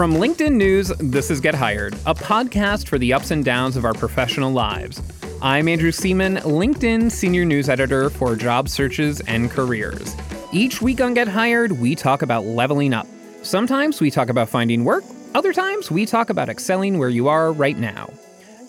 From 0.00 0.14
LinkedIn 0.14 0.52
News, 0.52 0.88
this 0.98 1.30
is 1.30 1.42
Get 1.42 1.54
Hired, 1.54 1.92
a 2.06 2.14
podcast 2.14 2.88
for 2.88 2.96
the 2.96 3.12
ups 3.12 3.32
and 3.32 3.44
downs 3.44 3.76
of 3.76 3.84
our 3.84 3.92
professional 3.92 4.50
lives. 4.50 5.02
I'm 5.42 5.68
Andrew 5.68 5.92
Seaman, 5.92 6.36
LinkedIn 6.36 7.12
Senior 7.12 7.44
News 7.44 7.68
Editor 7.68 8.08
for 8.08 8.34
job 8.34 8.70
searches 8.70 9.20
and 9.20 9.50
careers. 9.50 10.16
Each 10.54 10.80
week 10.80 11.02
on 11.02 11.12
Get 11.12 11.28
Hired, 11.28 11.72
we 11.72 11.94
talk 11.94 12.22
about 12.22 12.46
leveling 12.46 12.94
up. 12.94 13.06
Sometimes 13.42 14.00
we 14.00 14.10
talk 14.10 14.30
about 14.30 14.48
finding 14.48 14.86
work, 14.86 15.04
other 15.34 15.52
times 15.52 15.90
we 15.90 16.06
talk 16.06 16.30
about 16.30 16.48
excelling 16.48 16.96
where 16.98 17.10
you 17.10 17.28
are 17.28 17.52
right 17.52 17.76
now. 17.76 18.10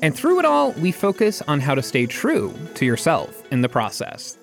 And 0.01 0.13
through 0.13 0.39
it 0.39 0.45
all, 0.45 0.73
we 0.73 0.91
focus 0.91 1.41
on 1.43 1.61
how 1.61 1.75
to 1.75 1.81
stay 1.81 2.07
true 2.07 2.53
to 2.75 2.85
yourself 2.85 3.41
in 3.53 3.61
the 3.61 3.69
process. 3.69 4.37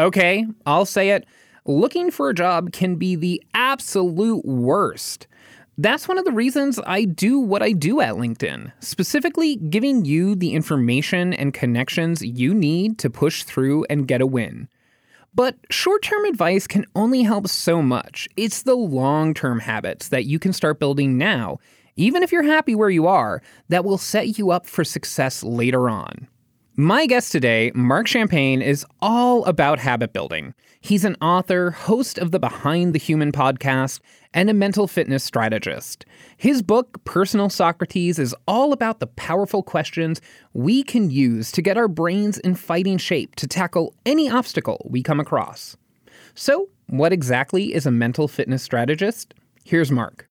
Okay, 0.00 0.46
I'll 0.64 0.86
say 0.86 1.10
it. 1.10 1.26
Looking 1.66 2.10
for 2.10 2.30
a 2.30 2.34
job 2.34 2.72
can 2.72 2.96
be 2.96 3.14
the 3.14 3.42
absolute 3.52 4.46
worst. 4.46 5.26
That's 5.80 6.08
one 6.08 6.18
of 6.18 6.24
the 6.24 6.32
reasons 6.32 6.80
I 6.88 7.04
do 7.04 7.38
what 7.38 7.62
I 7.62 7.70
do 7.70 8.00
at 8.00 8.16
LinkedIn, 8.16 8.72
specifically 8.80 9.54
giving 9.54 10.04
you 10.04 10.34
the 10.34 10.54
information 10.54 11.32
and 11.32 11.54
connections 11.54 12.20
you 12.20 12.52
need 12.52 12.98
to 12.98 13.08
push 13.08 13.44
through 13.44 13.86
and 13.88 14.08
get 14.08 14.20
a 14.20 14.26
win. 14.26 14.66
But 15.36 15.54
short 15.70 16.02
term 16.02 16.24
advice 16.24 16.66
can 16.66 16.84
only 16.96 17.22
help 17.22 17.46
so 17.46 17.80
much. 17.80 18.28
It's 18.36 18.62
the 18.62 18.74
long 18.74 19.34
term 19.34 19.60
habits 19.60 20.08
that 20.08 20.24
you 20.24 20.40
can 20.40 20.52
start 20.52 20.80
building 20.80 21.16
now, 21.16 21.58
even 21.94 22.24
if 22.24 22.32
you're 22.32 22.42
happy 22.42 22.74
where 22.74 22.90
you 22.90 23.06
are, 23.06 23.40
that 23.68 23.84
will 23.84 23.98
set 23.98 24.36
you 24.36 24.50
up 24.50 24.66
for 24.66 24.82
success 24.82 25.44
later 25.44 25.88
on. 25.88 26.26
My 26.80 27.06
guest 27.06 27.32
today, 27.32 27.72
Marc 27.74 28.06
Champagne, 28.06 28.62
is 28.62 28.86
all 29.02 29.44
about 29.46 29.80
habit 29.80 30.12
building. 30.12 30.54
He's 30.80 31.04
an 31.04 31.16
author, 31.20 31.72
host 31.72 32.18
of 32.18 32.30
the 32.30 32.38
Behind 32.38 32.94
the 32.94 33.00
Human 33.00 33.32
podcast, 33.32 33.98
and 34.32 34.48
a 34.48 34.54
mental 34.54 34.86
fitness 34.86 35.24
strategist. 35.24 36.06
His 36.36 36.62
book, 36.62 37.04
Personal 37.04 37.50
Socrates, 37.50 38.20
is 38.20 38.32
all 38.46 38.72
about 38.72 39.00
the 39.00 39.08
powerful 39.08 39.60
questions 39.60 40.20
we 40.52 40.84
can 40.84 41.10
use 41.10 41.50
to 41.50 41.62
get 41.62 41.76
our 41.76 41.88
brains 41.88 42.38
in 42.38 42.54
fighting 42.54 42.96
shape 42.96 43.34
to 43.34 43.48
tackle 43.48 43.92
any 44.06 44.30
obstacle 44.30 44.86
we 44.88 45.02
come 45.02 45.18
across. 45.18 45.76
So, 46.36 46.68
what 46.86 47.12
exactly 47.12 47.74
is 47.74 47.86
a 47.86 47.90
mental 47.90 48.28
fitness 48.28 48.62
strategist? 48.62 49.34
Here's 49.64 49.90
Marc. 49.90 50.28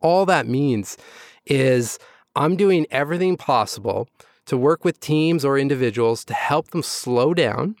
All 0.00 0.24
that 0.24 0.46
means 0.46 0.96
is 1.44 1.98
I'm 2.34 2.56
doing 2.56 2.86
everything 2.90 3.36
possible 3.36 4.08
to 4.48 4.56
work 4.56 4.84
with 4.84 5.00
teams 5.00 5.44
or 5.44 5.58
individuals 5.58 6.24
to 6.24 6.34
help 6.34 6.68
them 6.68 6.82
slow 6.82 7.32
down 7.34 7.76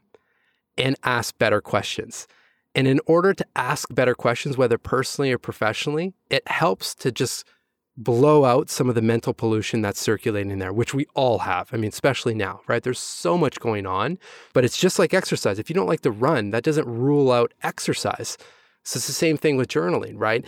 and 0.76 0.96
ask 1.02 1.36
better 1.38 1.60
questions. 1.60 2.26
And 2.74 2.86
in 2.86 3.00
order 3.06 3.34
to 3.34 3.46
ask 3.56 3.92
better 3.92 4.14
questions, 4.14 4.56
whether 4.56 4.78
personally 4.78 5.32
or 5.32 5.38
professionally, 5.38 6.14
it 6.30 6.46
helps 6.46 6.94
to 6.96 7.10
just 7.10 7.44
blow 7.96 8.44
out 8.44 8.70
some 8.70 8.88
of 8.88 8.94
the 8.94 9.02
mental 9.02 9.34
pollution 9.34 9.82
that's 9.82 10.00
circulating 10.00 10.58
there, 10.58 10.72
which 10.72 10.94
we 10.94 11.06
all 11.14 11.40
have. 11.40 11.68
I 11.72 11.78
mean, 11.78 11.88
especially 11.88 12.34
now, 12.34 12.60
right? 12.68 12.82
There's 12.82 13.00
so 13.00 13.36
much 13.36 13.58
going 13.58 13.86
on, 13.86 14.18
but 14.52 14.64
it's 14.64 14.78
just 14.78 14.98
like 14.98 15.12
exercise. 15.12 15.58
If 15.58 15.68
you 15.68 15.74
don't 15.74 15.88
like 15.88 16.02
to 16.02 16.10
run, 16.12 16.50
that 16.50 16.62
doesn't 16.62 16.86
rule 16.86 17.32
out 17.32 17.52
exercise. 17.62 18.38
So 18.84 18.98
it's 18.98 19.08
the 19.08 19.12
same 19.12 19.36
thing 19.36 19.56
with 19.56 19.68
journaling, 19.68 20.14
right? 20.16 20.44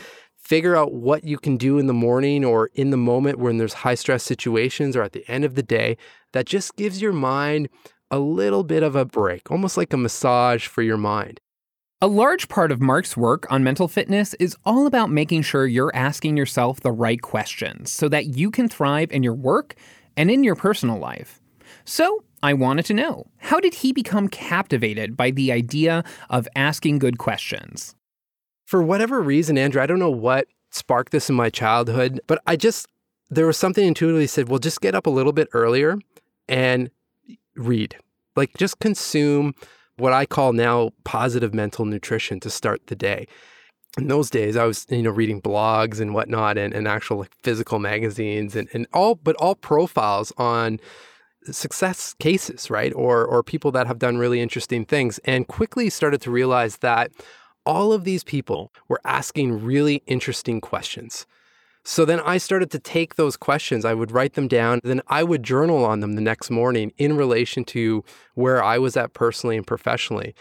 Figure 0.50 0.74
out 0.74 0.92
what 0.92 1.22
you 1.22 1.38
can 1.38 1.56
do 1.56 1.78
in 1.78 1.86
the 1.86 1.92
morning 1.92 2.44
or 2.44 2.70
in 2.74 2.90
the 2.90 2.96
moment 2.96 3.38
when 3.38 3.58
there's 3.58 3.72
high 3.72 3.94
stress 3.94 4.24
situations 4.24 4.96
or 4.96 5.02
at 5.04 5.12
the 5.12 5.24
end 5.30 5.44
of 5.44 5.54
the 5.54 5.62
day 5.62 5.96
that 6.32 6.44
just 6.44 6.74
gives 6.74 7.00
your 7.00 7.12
mind 7.12 7.68
a 8.10 8.18
little 8.18 8.64
bit 8.64 8.82
of 8.82 8.96
a 8.96 9.04
break, 9.04 9.48
almost 9.48 9.76
like 9.76 9.92
a 9.92 9.96
massage 9.96 10.66
for 10.66 10.82
your 10.82 10.96
mind. 10.96 11.38
A 12.00 12.08
large 12.08 12.48
part 12.48 12.72
of 12.72 12.80
Marc's 12.80 13.16
work 13.16 13.46
on 13.48 13.62
mental 13.62 13.86
fitness 13.86 14.34
is 14.40 14.56
all 14.64 14.88
about 14.88 15.08
making 15.08 15.42
sure 15.42 15.68
you're 15.68 15.94
asking 15.94 16.36
yourself 16.36 16.80
the 16.80 16.90
right 16.90 17.22
questions 17.22 17.92
so 17.92 18.08
that 18.08 18.36
you 18.36 18.50
can 18.50 18.68
thrive 18.68 19.12
in 19.12 19.22
your 19.22 19.34
work 19.34 19.76
and 20.16 20.32
in 20.32 20.42
your 20.42 20.56
personal 20.56 20.98
life. 20.98 21.40
So, 21.84 22.24
I 22.42 22.54
wanted 22.54 22.86
to 22.86 22.94
know 22.94 23.28
how 23.36 23.60
did 23.60 23.74
he 23.74 23.92
become 23.92 24.26
captivated 24.26 25.16
by 25.16 25.30
the 25.30 25.52
idea 25.52 26.02
of 26.28 26.48
asking 26.56 26.98
good 26.98 27.18
questions? 27.18 27.94
For 28.70 28.84
whatever 28.84 29.20
reason, 29.20 29.58
Andrew, 29.58 29.82
I 29.82 29.86
don't 29.86 29.98
know 29.98 30.08
what 30.08 30.46
sparked 30.70 31.10
this 31.10 31.28
in 31.28 31.34
my 31.34 31.50
childhood, 31.50 32.20
but 32.28 32.40
I 32.46 32.54
just, 32.54 32.86
there 33.28 33.46
was 33.46 33.56
something 33.56 33.84
intuitively 33.84 34.28
said, 34.28 34.48
well, 34.48 34.60
just 34.60 34.80
get 34.80 34.94
up 34.94 35.08
a 35.08 35.10
little 35.10 35.32
bit 35.32 35.48
earlier 35.52 35.98
and 36.48 36.88
read. 37.56 37.96
Like 38.36 38.56
just 38.56 38.78
consume 38.78 39.56
what 39.96 40.12
I 40.12 40.24
call 40.24 40.52
now 40.52 40.90
positive 41.02 41.52
mental 41.52 41.84
nutrition 41.84 42.38
to 42.38 42.48
start 42.48 42.86
the 42.86 42.94
day. 42.94 43.26
In 43.98 44.06
those 44.06 44.30
days, 44.30 44.56
I 44.56 44.66
was, 44.66 44.86
you 44.88 45.02
know, 45.02 45.10
reading 45.10 45.42
blogs 45.42 45.98
and 45.98 46.14
whatnot 46.14 46.56
and, 46.56 46.72
and 46.72 46.86
actual 46.86 47.18
like 47.18 47.34
physical 47.42 47.80
magazines 47.80 48.54
and, 48.54 48.68
and 48.72 48.86
all, 48.92 49.16
but 49.16 49.34
all 49.40 49.56
profiles 49.56 50.32
on 50.38 50.78
success 51.46 52.14
cases, 52.20 52.70
right? 52.70 52.92
Or, 52.94 53.26
or 53.26 53.42
people 53.42 53.72
that 53.72 53.88
have 53.88 53.98
done 53.98 54.16
really 54.16 54.40
interesting 54.40 54.84
things 54.84 55.18
and 55.24 55.48
quickly 55.48 55.90
started 55.90 56.20
to 56.20 56.30
realize 56.30 56.76
that 56.76 57.10
all 57.70 57.92
of 57.92 58.02
these 58.02 58.24
people 58.24 58.72
were 58.88 59.00
asking 59.04 59.62
really 59.64 60.02
interesting 60.08 60.60
questions. 60.60 61.24
So 61.84 62.04
then 62.04 62.18
I 62.18 62.36
started 62.36 62.72
to 62.72 62.80
take 62.80 63.14
those 63.14 63.36
questions, 63.36 63.84
I 63.84 63.94
would 63.94 64.10
write 64.10 64.34
them 64.34 64.48
down, 64.48 64.80
then 64.82 65.02
I 65.06 65.22
would 65.22 65.44
journal 65.44 65.84
on 65.84 66.00
them 66.00 66.14
the 66.14 66.20
next 66.20 66.50
morning 66.50 66.92
in 66.98 67.16
relation 67.16 67.64
to 67.66 68.04
where 68.34 68.62
I 68.62 68.78
was 68.78 68.96
at 68.96 69.12
personally 69.12 69.56
and 69.56 69.64
professionally. 69.64 70.34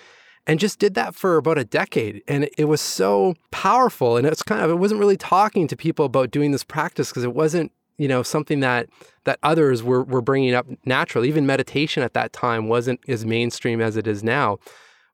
And 0.48 0.60
just 0.60 0.80
did 0.80 0.96
that 0.96 1.14
for 1.14 1.38
about 1.38 1.60
a 1.60 1.64
decade. 1.64 2.24
And 2.28 2.50
it 2.58 2.66
was 2.66 2.82
so 2.82 3.36
powerful. 3.52 4.18
And 4.18 4.26
it's 4.26 4.42
kind 4.42 4.64
of, 4.64 4.72
it 4.72 4.80
wasn't 4.80 5.00
really 5.00 5.16
talking 5.16 5.68
to 5.68 5.78
people 5.78 6.06
about 6.06 6.32
doing 6.32 6.52
this 6.52 6.64
practice 6.64 7.10
because 7.10 7.24
it 7.24 7.36
wasn't, 7.36 7.72
you 8.00 8.08
know, 8.08 8.24
something 8.24 8.60
that 8.62 8.90
that 9.26 9.38
others 9.44 9.84
were, 9.84 10.04
were 10.04 10.22
bringing 10.22 10.56
up 10.56 10.66
naturally. 10.84 11.28
Even 11.28 11.46
meditation 11.46 12.02
at 12.02 12.16
that 12.16 12.34
time 12.34 12.68
wasn't 12.68 13.00
as 13.08 13.24
mainstream 13.24 13.80
as 13.80 13.96
it 13.98 14.08
is 14.08 14.24
now. 14.24 14.58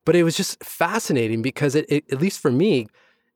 But 0.05 0.15
it 0.15 0.23
was 0.23 0.37
just 0.37 0.63
fascinating 0.63 1.41
because 1.41 1.75
it, 1.75 1.85
it, 1.89 2.05
at 2.11 2.21
least 2.21 2.39
for 2.39 2.51
me, 2.51 2.87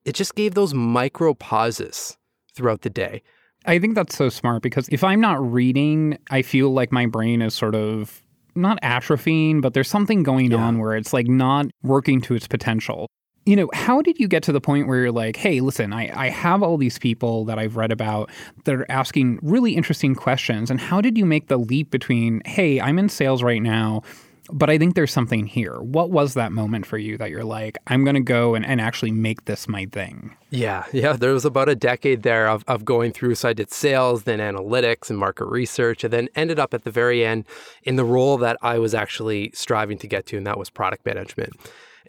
it 0.05 0.13
just 0.13 0.35
gave 0.35 0.53
those 0.53 0.73
micro 0.73 1.33
pauses 1.33 2.17
throughout 2.53 2.81
the 2.81 2.89
day. 2.89 3.21
I 3.65 3.79
think 3.79 3.95
that's 3.95 4.15
so 4.15 4.29
smart 4.29 4.61
because 4.61 4.87
if 4.89 5.03
I'm 5.03 5.19
not 5.19 5.39
reading, 5.51 6.17
I 6.29 6.41
feel 6.41 6.71
like 6.71 6.91
my 6.91 7.05
brain 7.05 7.41
is 7.41 7.53
sort 7.53 7.75
of 7.75 8.23
not 8.55 8.81
atrophying, 8.81 9.61
but 9.61 9.73
there's 9.73 9.89
something 9.89 10.23
going 10.23 10.51
yeah. 10.51 10.57
on 10.57 10.79
where 10.79 10.95
it's 10.95 11.13
like 11.13 11.27
not 11.27 11.67
working 11.83 12.21
to 12.21 12.35
its 12.35 12.47
potential. 12.47 13.07
You 13.45 13.55
know, 13.55 13.69
how 13.73 14.01
did 14.01 14.19
you 14.19 14.27
get 14.27 14.43
to 14.43 14.51
the 14.51 14.61
point 14.61 14.87
where 14.87 14.99
you're 14.99 15.11
like, 15.11 15.35
hey, 15.35 15.59
listen, 15.59 15.91
I, 15.91 16.11
I 16.15 16.29
have 16.29 16.61
all 16.61 16.77
these 16.77 16.99
people 16.99 17.45
that 17.45 17.57
I've 17.57 17.77
read 17.77 17.91
about 17.91 18.29
that 18.65 18.75
are 18.75 18.85
asking 18.89 19.39
really 19.41 19.75
interesting 19.75 20.13
questions. 20.13 20.69
And 20.69 20.79
how 20.79 21.01
did 21.01 21.17
you 21.17 21.25
make 21.25 21.47
the 21.47 21.57
leap 21.57 21.89
between, 21.89 22.41
hey, 22.45 22.79
I'm 22.79 22.99
in 22.99 23.09
sales 23.09 23.41
right 23.41 23.61
now 23.61 24.03
but 24.51 24.69
I 24.69 24.77
think 24.77 24.95
there's 24.95 25.11
something 25.11 25.45
here. 25.45 25.79
What 25.79 26.09
was 26.09 26.33
that 26.33 26.51
moment 26.51 26.85
for 26.85 26.97
you 26.97 27.17
that 27.17 27.29
you're 27.29 27.43
like, 27.43 27.77
I'm 27.87 28.03
going 28.03 28.15
to 28.15 28.21
go 28.21 28.55
and, 28.55 28.65
and 28.65 28.81
actually 28.81 29.11
make 29.11 29.45
this 29.45 29.67
my 29.67 29.85
thing? 29.85 30.35
Yeah, 30.49 30.85
yeah. 30.93 31.13
There 31.13 31.33
was 31.33 31.45
about 31.45 31.69
a 31.69 31.75
decade 31.75 32.23
there 32.23 32.47
of, 32.47 32.63
of 32.67 32.85
going 32.85 33.11
through. 33.11 33.35
So 33.35 33.49
I 33.49 33.53
did 33.53 33.71
sales, 33.71 34.23
then 34.23 34.39
analytics 34.39 35.09
and 35.09 35.19
market 35.19 35.45
research, 35.45 36.03
and 36.03 36.11
then 36.11 36.29
ended 36.35 36.59
up 36.59 36.73
at 36.73 36.83
the 36.83 36.91
very 36.91 37.25
end 37.25 37.45
in 37.83 37.95
the 37.95 38.05
role 38.05 38.37
that 38.37 38.57
I 38.61 38.79
was 38.79 38.93
actually 38.93 39.51
striving 39.53 39.97
to 39.99 40.07
get 40.07 40.25
to, 40.27 40.37
and 40.37 40.47
that 40.47 40.57
was 40.57 40.69
product 40.69 41.05
management. 41.05 41.53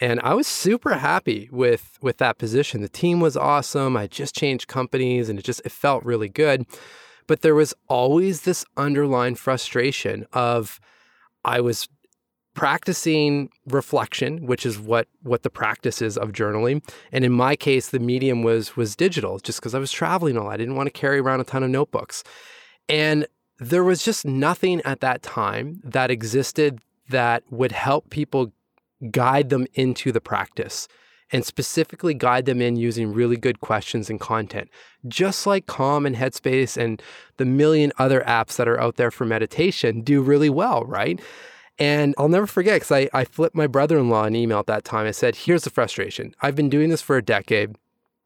And 0.01 0.19
I 0.21 0.33
was 0.33 0.47
super 0.47 0.95
happy 0.95 1.49
with 1.53 1.99
with 2.01 2.17
that 2.19 2.39
position. 2.39 2.81
The 2.81 2.89
team 2.89 3.21
was 3.21 3.37
awesome. 3.37 3.97
I 3.97 4.07
just 4.07 4.35
changed 4.35 4.67
companies 4.67 5.29
and 5.29 5.39
it 5.39 5.45
just 5.45 5.61
it 5.65 5.73
felt 5.73 6.05
really 6.05 6.31
good. 6.31 6.65
But 7.27 7.43
there 7.43 7.55
was 7.55 7.75
always 7.87 8.43
this 8.43 8.65
underlying 8.79 9.35
frustration 9.35 10.27
of 10.33 10.81
I 11.45 11.61
was 11.61 11.87
practicing 12.55 13.49
reflection, 13.67 14.47
which 14.47 14.67
is 14.67 14.79
what 14.79 15.07
what 15.23 15.43
the 15.43 15.51
practice 15.51 16.03
is 16.03 16.19
of 16.19 16.33
journaling. 16.33 16.83
And 17.13 17.25
in 17.25 17.33
my 17.33 17.57
case, 17.57 17.91
the 17.91 17.99
medium 18.01 18.43
was 18.43 18.77
was 18.77 18.97
digital, 18.97 19.39
just 19.39 19.61
because 19.61 19.75
I 19.75 19.79
was 19.79 19.93
traveling 19.93 20.37
a 20.37 20.43
lot. 20.45 20.55
I 20.55 20.57
didn't 20.57 20.75
want 20.77 20.89
to 20.89 21.01
carry 21.01 21.19
around 21.21 21.41
a 21.41 21.45
ton 21.45 21.63
of 21.63 21.71
notebooks. 21.71 22.25
And 22.89 23.27
there 23.59 23.85
was 23.85 24.03
just 24.03 24.25
nothing 24.25 24.81
at 24.85 25.01
that 25.01 25.23
time 25.23 25.81
that 25.85 26.11
existed 26.11 26.81
that 27.09 27.43
would 27.51 27.73
help 27.73 28.11
people 28.11 28.53
guide 29.11 29.49
them 29.51 29.67
into 29.75 30.13
the 30.13 30.21
practice. 30.21 30.89
and 31.33 31.45
specifically 31.45 32.15
guide 32.15 32.45
them 32.45 32.61
in 32.61 32.77
using 32.77 33.13
really 33.13 33.37
good 33.37 33.61
questions 33.61 34.11
and 34.11 34.21
content, 34.21 34.69
just 35.09 35.47
like 35.47 35.67
Calm 35.67 36.07
and 36.07 36.17
Headspace 36.17 36.77
and 36.77 37.01
the 37.37 37.45
million 37.45 37.93
other 37.99 38.23
apps 38.27 38.57
that 38.57 38.69
are 38.69 38.81
out 38.81 38.97
there 38.97 39.11
for 39.11 39.25
meditation 39.25 40.01
do 40.03 40.23
really 40.23 40.51
well, 40.51 40.85
right? 40.85 41.21
And 41.81 42.15
I'll 42.19 42.29
never 42.29 42.47
forget 42.47 42.77
because 42.77 42.93
I, 42.93 43.09
I 43.13 43.25
flipped 43.25 43.57
my 43.57 43.67
brother 43.67 43.99
in 43.99 44.11
law 44.11 44.25
an 44.25 44.37
email 44.37 44.59
at 44.59 44.67
that 44.67 44.85
time. 44.85 45.07
I 45.07 45.13
said, 45.13 45.35
Here's 45.35 45.65
the 45.65 45.71
frustration. 45.71 46.35
I've 46.43 46.55
been 46.55 46.69
doing 46.69 46.91
this 46.91 47.03
for 47.03 47.17
a 47.17 47.23
decade. 47.23 47.77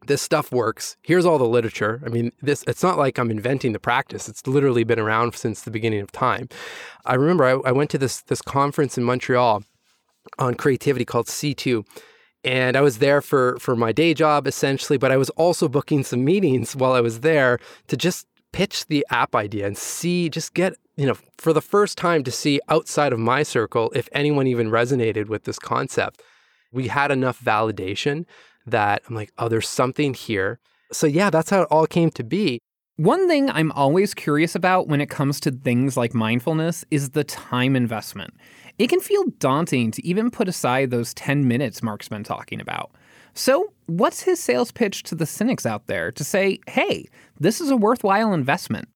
This 0.06 0.20
stuff 0.20 0.52
works. 0.52 0.98
Here's 1.02 1.24
all 1.24 1.38
the 1.38 1.44
literature. 1.44 2.02
I 2.04 2.10
mean, 2.10 2.32
this 2.42 2.62
it's 2.66 2.82
not 2.82 2.98
like 2.98 3.16
I'm 3.16 3.30
inventing 3.30 3.72
the 3.72 3.78
practice. 3.78 4.28
It's 4.28 4.46
literally 4.46 4.84
been 4.84 4.98
around 4.98 5.34
since 5.34 5.62
the 5.62 5.70
beginning 5.70 6.00
of 6.00 6.12
time. 6.12 6.48
I 7.06 7.14
remember 7.14 7.44
I, 7.44 7.68
I 7.68 7.72
went 7.72 7.90
to 7.90 7.98
this 7.98 8.20
this 8.22 8.42
conference 8.42 8.98
in 8.98 9.04
Montreal 9.04 9.62
on 10.38 10.54
creativity 10.56 11.04
called 11.04 11.26
C2 11.26 11.86
and 12.44 12.76
I 12.76 12.82
was 12.82 12.98
there 12.98 13.22
for 13.22 13.58
for 13.58 13.74
my 13.74 13.92
day 13.92 14.14
job 14.14 14.46
essentially, 14.46 14.98
but 14.98 15.10
I 15.10 15.16
was 15.16 15.30
also 15.30 15.68
booking 15.68 16.04
some 16.04 16.24
meetings 16.24 16.76
while 16.76 16.92
I 16.92 17.00
was 17.00 17.20
there 17.20 17.58
to 17.88 17.96
just 17.96 18.26
pitch 18.54 18.86
the 18.86 19.04
app 19.10 19.34
idea 19.34 19.66
and 19.66 19.76
see 19.76 20.28
just 20.28 20.54
get 20.54 20.74
you 20.96 21.04
know 21.04 21.16
for 21.38 21.52
the 21.52 21.60
first 21.60 21.98
time 21.98 22.22
to 22.22 22.30
see 22.30 22.60
outside 22.68 23.12
of 23.12 23.18
my 23.18 23.42
circle 23.42 23.90
if 23.96 24.08
anyone 24.12 24.46
even 24.46 24.70
resonated 24.70 25.26
with 25.26 25.42
this 25.42 25.58
concept. 25.58 26.22
We 26.72 26.86
had 26.86 27.10
enough 27.10 27.40
validation 27.40 28.26
that 28.66 29.02
I'm 29.08 29.14
like, 29.14 29.32
oh, 29.38 29.48
there's 29.48 29.68
something 29.68 30.14
here. 30.14 30.60
So 30.92 31.06
yeah, 31.06 31.30
that's 31.30 31.50
how 31.50 31.62
it 31.62 31.68
all 31.70 31.86
came 31.86 32.10
to 32.12 32.22
be. 32.24 32.60
One 32.96 33.26
thing 33.26 33.50
I'm 33.50 33.72
always 33.72 34.14
curious 34.14 34.54
about 34.54 34.86
when 34.86 35.00
it 35.00 35.10
comes 35.10 35.40
to 35.40 35.50
things 35.50 35.96
like 35.96 36.14
mindfulness 36.14 36.84
is 36.92 37.10
the 37.10 37.24
time 37.24 37.74
investment. 37.74 38.34
It 38.78 38.88
can 38.88 39.00
feel 39.00 39.24
daunting 39.38 39.90
to 39.92 40.06
even 40.06 40.30
put 40.30 40.48
aside 40.48 40.90
those 40.90 41.12
10 41.14 41.48
minutes 41.48 41.82
Marc's 41.82 42.08
been 42.08 42.22
talking 42.22 42.60
about. 42.60 42.92
So, 43.34 43.72
what's 43.86 44.22
his 44.22 44.40
sales 44.40 44.72
pitch 44.72 45.02
to 45.04 45.14
the 45.14 45.26
cynics 45.26 45.66
out 45.66 45.86
there 45.86 46.12
to 46.12 46.24
say, 46.24 46.60
hey, 46.68 47.06
this 47.38 47.60
is 47.60 47.70
a 47.70 47.76
worthwhile 47.76 48.32
investment? 48.32 48.88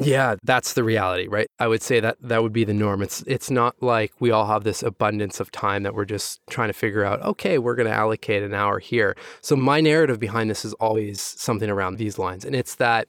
Yeah, 0.00 0.36
that's 0.44 0.74
the 0.74 0.84
reality, 0.84 1.26
right? 1.26 1.48
I 1.58 1.66
would 1.66 1.82
say 1.82 1.98
that 1.98 2.18
that 2.22 2.42
would 2.42 2.52
be 2.52 2.64
the 2.64 2.74
norm. 2.74 3.02
It's 3.02 3.22
it's 3.26 3.50
not 3.50 3.82
like 3.82 4.12
we 4.20 4.30
all 4.30 4.46
have 4.46 4.62
this 4.62 4.82
abundance 4.82 5.40
of 5.40 5.50
time 5.50 5.82
that 5.82 5.94
we're 5.94 6.04
just 6.04 6.40
trying 6.48 6.68
to 6.68 6.72
figure 6.72 7.04
out, 7.04 7.20
okay, 7.22 7.58
we're 7.58 7.74
going 7.74 7.88
to 7.88 7.94
allocate 7.94 8.44
an 8.44 8.54
hour 8.54 8.78
here. 8.78 9.16
So 9.40 9.56
my 9.56 9.80
narrative 9.80 10.20
behind 10.20 10.50
this 10.50 10.64
is 10.64 10.72
always 10.74 11.20
something 11.20 11.68
around 11.68 11.96
these 11.96 12.16
lines, 12.16 12.44
and 12.44 12.54
it's 12.54 12.76
that 12.76 13.08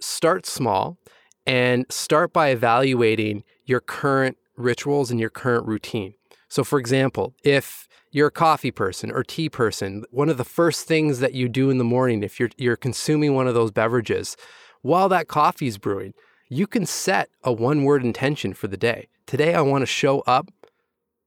start 0.00 0.44
small 0.44 0.98
and 1.46 1.86
start 1.88 2.32
by 2.32 2.48
evaluating 2.48 3.42
your 3.64 3.80
current 3.80 4.36
rituals 4.56 5.10
and 5.10 5.18
your 5.18 5.30
current 5.30 5.66
routine. 5.66 6.14
So, 6.52 6.64
for 6.64 6.78
example, 6.78 7.34
if 7.42 7.88
you're 8.10 8.26
a 8.26 8.30
coffee 8.30 8.70
person 8.70 9.10
or 9.10 9.24
tea 9.24 9.48
person, 9.48 10.04
one 10.10 10.28
of 10.28 10.36
the 10.36 10.44
first 10.44 10.86
things 10.86 11.18
that 11.20 11.32
you 11.32 11.48
do 11.48 11.70
in 11.70 11.78
the 11.78 11.82
morning, 11.82 12.22
if 12.22 12.38
you're, 12.38 12.50
you're 12.58 12.76
consuming 12.76 13.34
one 13.34 13.48
of 13.48 13.54
those 13.54 13.70
beverages, 13.70 14.36
while 14.82 15.08
that 15.08 15.28
coffee 15.28 15.66
is 15.66 15.78
brewing, 15.78 16.12
you 16.50 16.66
can 16.66 16.84
set 16.84 17.30
a 17.42 17.50
one 17.50 17.84
word 17.84 18.04
intention 18.04 18.52
for 18.52 18.68
the 18.68 18.76
day. 18.76 19.08
Today, 19.24 19.54
I 19.54 19.62
want 19.62 19.80
to 19.80 19.86
show 19.86 20.20
up 20.26 20.50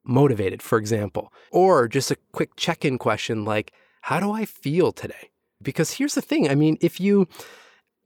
motivated, 0.04 0.62
for 0.62 0.78
example, 0.78 1.34
or 1.50 1.88
just 1.88 2.12
a 2.12 2.18
quick 2.32 2.56
check 2.56 2.86
in 2.86 3.00
question 3.00 3.46
like, 3.46 3.74
how 4.02 4.20
do 4.20 4.32
I 4.32 4.46
feel 4.46 4.92
today? 4.92 5.32
Because 5.60 5.94
here's 5.94 6.14
the 6.14 6.22
thing 6.22 6.48
I 6.48 6.54
mean, 6.54 6.78
if 6.82 7.00
you 7.00 7.28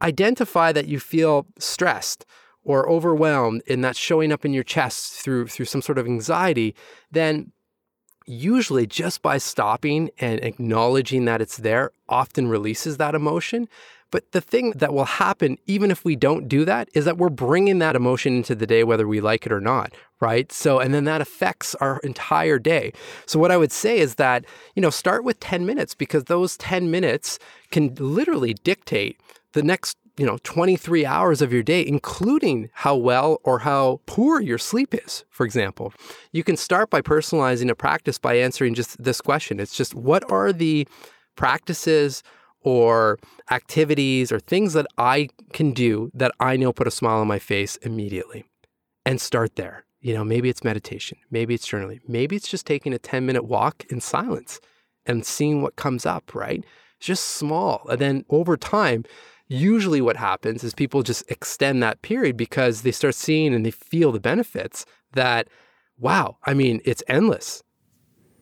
identify 0.02 0.72
that 0.72 0.88
you 0.88 1.02
feel 1.02 1.48
stressed 1.58 2.26
or 2.64 2.90
overwhelmed 2.90 3.62
and 3.68 3.84
that's 3.84 4.00
showing 4.00 4.32
up 4.32 4.46
in 4.46 4.54
your 4.54 4.64
chest 4.64 5.14
through 5.14 5.48
through 5.48 5.66
some 5.66 5.82
sort 5.82 5.98
of 5.98 6.06
anxiety, 6.06 6.76
then 7.12 7.52
usually 8.26 8.86
just 8.86 9.22
by 9.22 9.38
stopping 9.38 10.12
and 10.20 10.40
acknowledging 10.44 11.26
that 11.26 11.42
it's 11.42 11.58
there 11.58 11.92
often 12.08 12.48
releases 12.48 12.98
that 12.98 13.16
emotion. 13.16 13.68
But 14.12 14.32
the 14.32 14.42
thing 14.42 14.72
that 14.72 14.94
will 14.94 15.06
happen, 15.06 15.58
even 15.68 15.92
if 15.92 16.04
we 16.04 16.16
don't 16.16 16.48
do 16.48 16.66
that, 16.66 16.90
is 16.94 17.06
that 17.06 17.18
we're 17.18 17.30
bringing 17.30 17.80
that 17.80 17.96
emotion 17.96 18.38
into 18.38 18.56
the 18.56 18.66
day, 18.66 18.84
whether 18.84 19.08
we 19.08 19.22
like 19.22 19.46
it 19.46 19.52
or 19.52 19.62
not, 19.62 19.94
right? 20.20 20.52
So, 20.52 20.80
and 20.80 20.94
then 20.94 21.04
that 21.04 21.22
affects 21.22 21.76
our 21.76 22.00
entire 22.00 22.58
day. 22.58 22.92
So, 23.28 23.40
what 23.40 23.52
I 23.52 23.58
would 23.58 23.72
say 23.72 24.00
is 24.00 24.16
that, 24.16 24.46
you 24.76 24.82
know, 24.82 24.90
start 24.90 25.24
with 25.24 25.40
10 25.40 25.66
minutes 25.66 25.94
because 25.94 26.24
those 26.24 26.58
10 26.58 26.90
minutes 26.90 27.38
can 27.72 27.94
literally 27.96 28.56
dictate 28.56 29.20
the 29.54 29.62
next 29.62 29.98
you 30.20 30.26
know 30.26 30.38
23 30.44 31.06
hours 31.06 31.42
of 31.42 31.54
your 31.54 31.64
day 31.64 31.84
including 31.88 32.70
how 32.74 32.94
well 32.94 33.40
or 33.46 33.60
how 33.60 34.02
poor 34.06 34.42
your 34.42 34.58
sleep 34.58 34.94
is 34.94 35.24
for 35.30 35.46
example. 35.46 35.94
You 36.34 36.44
can 36.44 36.58
start 36.58 36.90
by 36.90 37.02
personalizing 37.02 37.70
a 37.70 37.76
practice 37.76 38.20
by 38.20 38.36
answering 38.36 38.74
just 38.74 39.02
this 39.02 39.22
question. 39.22 39.62
It's 39.62 39.76
just 39.76 39.96
what 39.96 40.30
are 40.30 40.52
the 40.52 40.86
practices 41.38 42.22
or 42.60 43.18
activities 43.50 44.34
or 44.34 44.42
things 44.42 44.74
that 44.74 44.86
I 44.98 45.30
can 45.54 45.72
do 45.72 46.12
that 46.14 46.34
I 46.42 46.58
know 46.58 46.74
put 46.74 46.88
a 46.88 46.92
smile 46.92 47.20
on 47.20 47.28
my 47.28 47.40
face 47.40 47.78
immediately? 47.78 48.44
And 49.06 49.22
start 49.22 49.56
there. 49.56 49.86
You 50.02 50.14
know 50.14 50.26
maybe 50.26 50.50
it's 50.50 50.66
meditation 50.66 51.18
maybe 51.32 51.54
it's 51.54 51.68
journaling 51.68 52.02
maybe 52.08 52.36
it's 52.36 52.50
just 52.50 52.66
taking 52.66 52.94
a 52.94 53.00
10 53.00 53.26
minute 53.26 53.46
walk 53.46 53.86
in 53.90 54.02
silence 54.02 54.60
and 55.06 55.26
seeing 55.26 55.62
what 55.62 55.78
comes 55.78 56.06
up 56.06 56.36
right? 56.36 56.62
It's 56.98 57.08
just 57.08 57.26
small. 57.26 57.86
And 57.90 58.00
then 58.02 58.26
over 58.30 58.58
time 58.58 59.06
usually 59.50 60.00
what 60.00 60.16
happens 60.16 60.64
is 60.64 60.74
people 60.74 61.04
just 61.04 61.30
extend 61.30 61.84
that 61.84 62.02
period 62.02 62.38
because 62.38 62.84
they 62.84 62.92
start 62.92 63.16
seeing 63.16 63.54
and 63.54 63.66
they 63.66 63.72
feel 63.72 64.12
the 64.12 64.20
benefits 64.20 64.86
that, 65.14 65.50
wow, 65.98 66.38
I 66.46 66.54
mean, 66.54 66.82
it's 66.86 67.04
endless. 67.08 67.64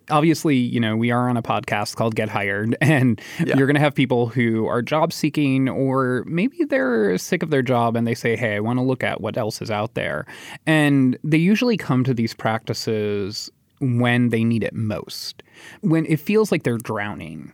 Obviously, 0.10 0.56
you 0.56 0.80
know, 0.80 0.96
we 0.96 1.12
are 1.12 1.30
on 1.30 1.36
a 1.36 1.42
podcast 1.42 1.96
called 1.96 2.16
Get 2.16 2.30
Hired, 2.30 2.78
and 2.82 3.20
yeah. 3.40 3.58
you're 3.58 3.68
going 3.68 3.76
to 3.76 3.82
have 3.82 3.96
people 3.96 4.28
who 4.28 4.66
are 4.68 4.82
job 4.82 5.12
seeking, 5.12 5.68
or 5.70 6.24
maybe 6.28 6.64
they're 6.66 7.18
sick 7.18 7.42
of 7.42 7.50
their 7.50 7.62
job 7.62 7.96
and 7.96 8.06
they 8.06 8.16
say, 8.16 8.36
Hey, 8.36 8.56
I 8.56 8.60
want 8.60 8.78
to 8.78 8.84
look 8.84 9.04
at 9.04 9.22
what 9.22 9.38
else 9.38 9.62
is 9.62 9.72
out 9.72 9.96
there. 9.96 10.26
And 10.66 11.18
they 11.24 11.38
usually 11.38 11.78
come 11.78 12.04
to 12.04 12.14
these 12.14 12.34
practices 12.34 13.50
when 13.80 14.30
they 14.30 14.44
need 14.44 14.64
it 14.64 14.74
most, 14.74 15.44
when 15.82 16.06
it 16.06 16.20
feels 16.20 16.52
like 16.52 16.64
they're 16.64 16.78
drowning. 16.78 17.54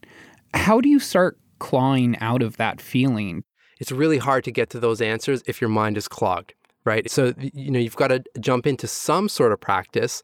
How 0.54 0.80
do 0.80 0.90
you 0.90 1.00
start 1.00 1.38
clawing 1.64 2.18
out 2.20 2.44
of 2.44 2.58
that 2.58 2.82
feeling. 2.82 3.46
It's 3.80 3.90
really 3.92 4.18
hard 4.18 4.44
to 4.44 4.52
get 4.52 4.70
to 4.72 4.82
those 4.82 5.00
answers 5.02 5.42
if 5.48 5.62
your 5.62 5.70
mind 5.70 5.98
is 5.98 6.10
clogged, 6.10 6.54
right? 6.84 7.10
So, 7.10 7.34
you 7.40 7.72
know, 7.72 7.80
you've 7.80 7.96
got 7.96 8.10
to 8.10 8.22
jump 8.42 8.68
into 8.68 8.86
some 8.86 9.30
sort 9.30 9.54
of 9.54 9.62
practice 9.62 10.22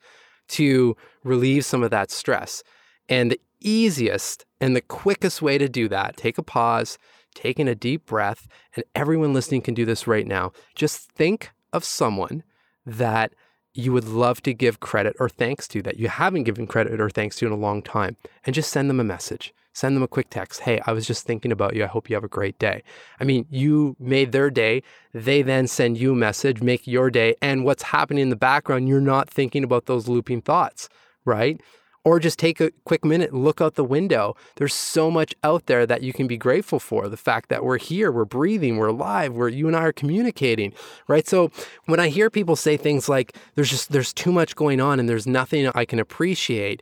to 0.49 0.97
relieve 1.23 1.63
some 1.63 1.81
of 1.81 1.91
that 1.91 2.11
stress. 2.11 2.61
And 3.07 3.31
the 3.31 3.39
easiest 3.61 4.45
and 4.59 4.75
the 4.75 4.81
quickest 4.81 5.41
way 5.41 5.57
to 5.57 5.69
do 5.69 5.87
that, 5.87 6.17
take 6.17 6.37
a 6.37 6.43
pause, 6.43 6.97
taking 7.33 7.69
a 7.69 7.75
deep 7.75 8.05
breath, 8.05 8.45
and 8.75 8.83
everyone 8.93 9.33
listening 9.33 9.61
can 9.61 9.73
do 9.73 9.85
this 9.85 10.07
right 10.07 10.27
now. 10.27 10.51
Just 10.75 11.09
think 11.13 11.51
of 11.71 11.85
someone 11.85 12.43
that 12.85 13.33
you 13.73 13.93
would 13.93 14.09
love 14.09 14.41
to 14.41 14.53
give 14.53 14.81
credit 14.81 15.15
or 15.21 15.29
thanks 15.29 15.69
to 15.69 15.81
that 15.83 15.97
you 15.97 16.09
haven't 16.09 16.43
given 16.43 16.67
credit 16.67 16.99
or 16.99 17.09
thanks 17.09 17.37
to 17.37 17.45
in 17.45 17.53
a 17.53 17.55
long 17.55 17.81
time 17.81 18.17
and 18.45 18.53
just 18.53 18.71
send 18.71 18.89
them 18.89 18.99
a 18.99 19.05
message 19.05 19.53
send 19.79 19.95
them 19.95 20.03
a 20.03 20.07
quick 20.07 20.29
text. 20.29 20.59
Hey, 20.61 20.81
I 20.85 20.91
was 20.91 21.07
just 21.07 21.25
thinking 21.25 21.53
about 21.53 21.73
you. 21.75 21.85
I 21.85 21.87
hope 21.87 22.09
you 22.09 22.15
have 22.15 22.25
a 22.25 22.27
great 22.27 22.59
day. 22.59 22.83
I 23.19 23.23
mean, 23.23 23.45
you 23.49 23.95
made 23.97 24.33
their 24.33 24.49
day. 24.49 24.83
They 25.13 25.41
then 25.41 25.67
send 25.67 25.97
you 25.97 26.11
a 26.11 26.15
message, 26.15 26.61
make 26.61 26.85
your 26.85 27.09
day. 27.09 27.35
And 27.41 27.63
what's 27.63 27.83
happening 27.83 28.23
in 28.23 28.29
the 28.29 28.35
background, 28.35 28.89
you're 28.89 28.99
not 28.99 29.29
thinking 29.29 29.63
about 29.63 29.85
those 29.85 30.09
looping 30.09 30.41
thoughts, 30.41 30.89
right? 31.23 31.61
Or 32.03 32.19
just 32.19 32.39
take 32.39 32.59
a 32.59 32.71
quick 32.83 33.05
minute, 33.05 33.33
look 33.33 33.61
out 33.61 33.75
the 33.75 33.83
window. 33.83 34.35
There's 34.55 34.73
so 34.73 35.09
much 35.09 35.33
out 35.43 35.67
there 35.67 35.85
that 35.85 36.01
you 36.01 36.11
can 36.11 36.27
be 36.27 36.37
grateful 36.37 36.79
for. 36.79 37.07
The 37.07 37.17
fact 37.17 37.47
that 37.49 37.63
we're 37.63 37.77
here, 37.77 38.11
we're 38.11 38.25
breathing, 38.25 38.77
we're 38.77 38.87
alive, 38.87 39.33
we're 39.33 39.49
you 39.49 39.67
and 39.67 39.75
I 39.77 39.83
are 39.83 39.93
communicating, 39.93 40.73
right? 41.07 41.27
So 41.27 41.51
when 41.85 41.99
I 41.99 42.09
hear 42.09 42.29
people 42.29 42.55
say 42.57 42.75
things 42.75 43.07
like 43.07 43.35
there's 43.55 43.69
just 43.69 43.91
there's 43.91 44.13
too 44.13 44.31
much 44.31 44.55
going 44.55 44.81
on 44.81 44.99
and 44.99 45.07
there's 45.07 45.27
nothing 45.27 45.69
I 45.73 45.85
can 45.85 45.99
appreciate, 45.99 46.81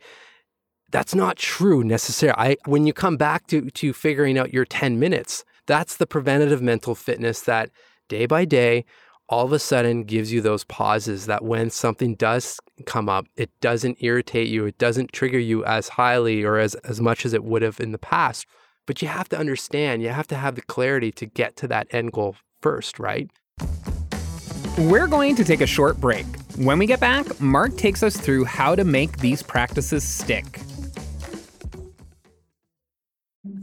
that's 0.90 1.14
not 1.14 1.36
true 1.36 1.84
necessarily. 1.84 2.38
I, 2.38 2.56
when 2.64 2.86
you 2.86 2.92
come 2.92 3.16
back 3.16 3.46
to, 3.48 3.70
to 3.70 3.92
figuring 3.92 4.38
out 4.38 4.52
your 4.52 4.64
10 4.64 4.98
minutes, 4.98 5.44
that's 5.66 5.96
the 5.96 6.06
preventative 6.06 6.62
mental 6.62 6.94
fitness 6.94 7.40
that 7.42 7.70
day 8.08 8.26
by 8.26 8.44
day, 8.44 8.84
all 9.28 9.44
of 9.44 9.52
a 9.52 9.58
sudden 9.58 10.04
gives 10.04 10.32
you 10.32 10.40
those 10.40 10.64
pauses 10.64 11.26
that 11.26 11.44
when 11.44 11.68
something 11.68 12.14
does 12.14 12.58
come 12.86 13.08
up, 13.08 13.26
it 13.36 13.50
doesn't 13.60 13.98
irritate 14.00 14.48
you, 14.48 14.64
it 14.64 14.78
doesn't 14.78 15.12
trigger 15.12 15.38
you 15.38 15.64
as 15.66 15.90
highly 15.90 16.42
or 16.42 16.56
as, 16.56 16.74
as 16.76 17.00
much 17.00 17.26
as 17.26 17.34
it 17.34 17.44
would 17.44 17.60
have 17.60 17.78
in 17.78 17.92
the 17.92 17.98
past. 17.98 18.46
But 18.86 19.02
you 19.02 19.08
have 19.08 19.28
to 19.28 19.38
understand, 19.38 20.02
you 20.02 20.08
have 20.08 20.26
to 20.28 20.36
have 20.36 20.54
the 20.54 20.62
clarity 20.62 21.12
to 21.12 21.26
get 21.26 21.56
to 21.56 21.68
that 21.68 21.88
end 21.90 22.12
goal 22.12 22.36
first, 22.62 22.98
right? 22.98 23.30
We're 24.78 25.08
going 25.08 25.36
to 25.36 25.44
take 25.44 25.60
a 25.60 25.66
short 25.66 26.00
break. 26.00 26.24
When 26.56 26.78
we 26.78 26.86
get 26.86 27.00
back, 27.00 27.38
Marc 27.40 27.76
takes 27.76 28.02
us 28.02 28.16
through 28.16 28.44
how 28.44 28.74
to 28.74 28.84
make 28.84 29.18
these 29.18 29.42
practices 29.42 30.04
stick. 30.04 30.60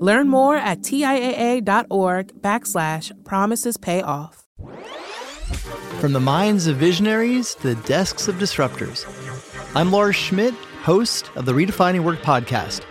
Learn 0.00 0.28
more 0.28 0.56
at 0.56 0.80
TIAA.org 0.80 2.40
backslash 2.40 3.24
promises 3.24 3.76
pay 3.76 4.02
off. 4.02 4.44
From 6.00 6.12
the 6.12 6.20
minds 6.20 6.66
of 6.66 6.76
visionaries 6.76 7.54
to 7.56 7.74
the 7.74 7.82
desks 7.86 8.28
of 8.28 8.36
disruptors, 8.36 9.06
I'm 9.74 9.90
Lars 9.90 10.16
Schmidt, 10.16 10.54
host 10.82 11.30
of 11.36 11.46
the 11.46 11.52
Redefining 11.52 12.00
Work 12.00 12.20
podcast. 12.20 12.82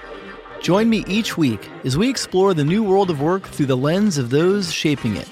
Join 0.61 0.89
me 0.89 1.03
each 1.07 1.37
week 1.37 1.69
as 1.83 1.97
we 1.97 2.09
explore 2.09 2.53
the 2.53 2.63
new 2.63 2.83
world 2.83 3.09
of 3.09 3.21
work 3.21 3.43
through 3.43 3.65
the 3.65 3.77
lens 3.77 4.17
of 4.17 4.29
those 4.29 4.71
shaping 4.71 5.17
it 5.17 5.27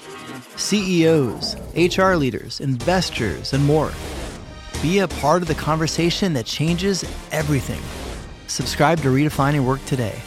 CEOs, 0.56 1.56
HR 1.74 2.14
leaders, 2.14 2.60
investors, 2.60 3.54
and 3.54 3.64
more. 3.64 3.90
Be 4.82 4.98
a 4.98 5.08
part 5.08 5.42
of 5.42 5.48
the 5.48 5.54
conversation 5.54 6.34
that 6.34 6.44
changes 6.44 7.04
everything. 7.32 7.80
Subscribe 8.46 9.00
to 9.00 9.08
Redefining 9.08 9.64
Work 9.64 9.84
today. 9.86 10.20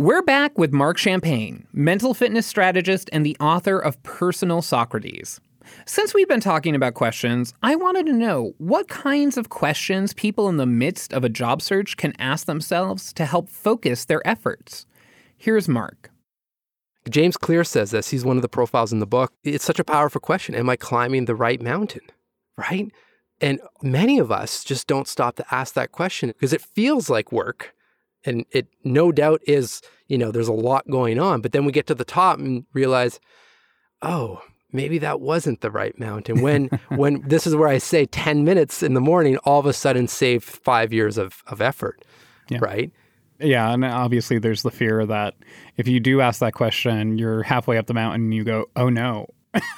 We're 0.00 0.22
back 0.22 0.56
with 0.56 0.72
Marc 0.72 0.96
Champagne, 0.96 1.66
mental 1.72 2.14
fitness 2.14 2.46
strategist 2.46 3.10
and 3.12 3.26
the 3.26 3.36
author 3.40 3.80
of 3.80 4.00
Personal 4.04 4.62
Socrates. 4.62 5.40
Since 5.86 6.14
we've 6.14 6.28
been 6.28 6.38
talking 6.38 6.76
about 6.76 6.94
questions, 6.94 7.52
I 7.64 7.74
wanted 7.74 8.06
to 8.06 8.12
know 8.12 8.54
what 8.58 8.86
kinds 8.86 9.36
of 9.36 9.48
questions 9.48 10.14
people 10.14 10.48
in 10.48 10.56
the 10.56 10.66
midst 10.66 11.12
of 11.12 11.24
a 11.24 11.28
job 11.28 11.60
search 11.60 11.96
can 11.96 12.14
ask 12.20 12.46
themselves 12.46 13.12
to 13.14 13.24
help 13.24 13.48
focus 13.48 14.04
their 14.04 14.24
efforts. 14.24 14.86
Here's 15.36 15.66
Marc. 15.66 16.12
James 17.10 17.36
Clear 17.36 17.64
says 17.64 17.90
this. 17.90 18.10
He's 18.10 18.24
one 18.24 18.36
of 18.36 18.42
the 18.42 18.48
profiles 18.48 18.92
in 18.92 19.00
the 19.00 19.04
book. 19.04 19.32
It's 19.42 19.64
such 19.64 19.80
a 19.80 19.84
powerful 19.84 20.20
question. 20.20 20.54
Am 20.54 20.70
I 20.70 20.76
climbing 20.76 21.24
the 21.24 21.34
right 21.34 21.60
mountain? 21.60 22.02
Right? 22.56 22.92
And 23.40 23.58
many 23.82 24.20
of 24.20 24.30
us 24.30 24.62
just 24.62 24.86
don't 24.86 25.08
stop 25.08 25.34
to 25.36 25.44
ask 25.50 25.74
that 25.74 25.90
question 25.90 26.28
because 26.28 26.52
it 26.52 26.62
feels 26.62 27.10
like 27.10 27.32
work 27.32 27.74
and 28.28 28.46
it 28.52 28.68
no 28.84 29.10
doubt 29.10 29.40
is, 29.46 29.82
you 30.06 30.18
know, 30.18 30.30
there's 30.30 30.48
a 30.48 30.52
lot 30.52 30.88
going 30.88 31.18
on. 31.18 31.40
But 31.40 31.52
then 31.52 31.64
we 31.64 31.72
get 31.72 31.86
to 31.88 31.94
the 31.94 32.04
top 32.04 32.38
and 32.38 32.64
realize, 32.72 33.18
oh, 34.02 34.40
maybe 34.72 34.98
that 34.98 35.20
wasn't 35.20 35.60
the 35.60 35.70
right 35.70 35.98
mountain. 35.98 36.40
When 36.42 36.66
when 36.90 37.22
this 37.26 37.46
is 37.46 37.56
where 37.56 37.68
I 37.68 37.78
say 37.78 38.06
10 38.06 38.44
minutes 38.44 38.82
in 38.82 38.94
the 38.94 39.00
morning, 39.00 39.36
all 39.38 39.58
of 39.58 39.66
a 39.66 39.72
sudden 39.72 40.06
save 40.06 40.44
five 40.44 40.92
years 40.92 41.18
of, 41.18 41.42
of 41.46 41.60
effort. 41.60 42.04
Yeah. 42.48 42.58
Right. 42.60 42.92
Yeah, 43.40 43.72
and 43.72 43.84
obviously 43.84 44.38
there's 44.38 44.62
the 44.62 44.70
fear 44.70 45.06
that 45.06 45.34
if 45.76 45.86
you 45.86 46.00
do 46.00 46.20
ask 46.20 46.40
that 46.40 46.54
question, 46.54 47.18
you're 47.18 47.44
halfway 47.44 47.78
up 47.78 47.86
the 47.86 47.94
mountain 47.94 48.22
and 48.22 48.34
you 48.34 48.42
go, 48.42 48.66
"Oh 48.74 48.88
no, 48.88 49.28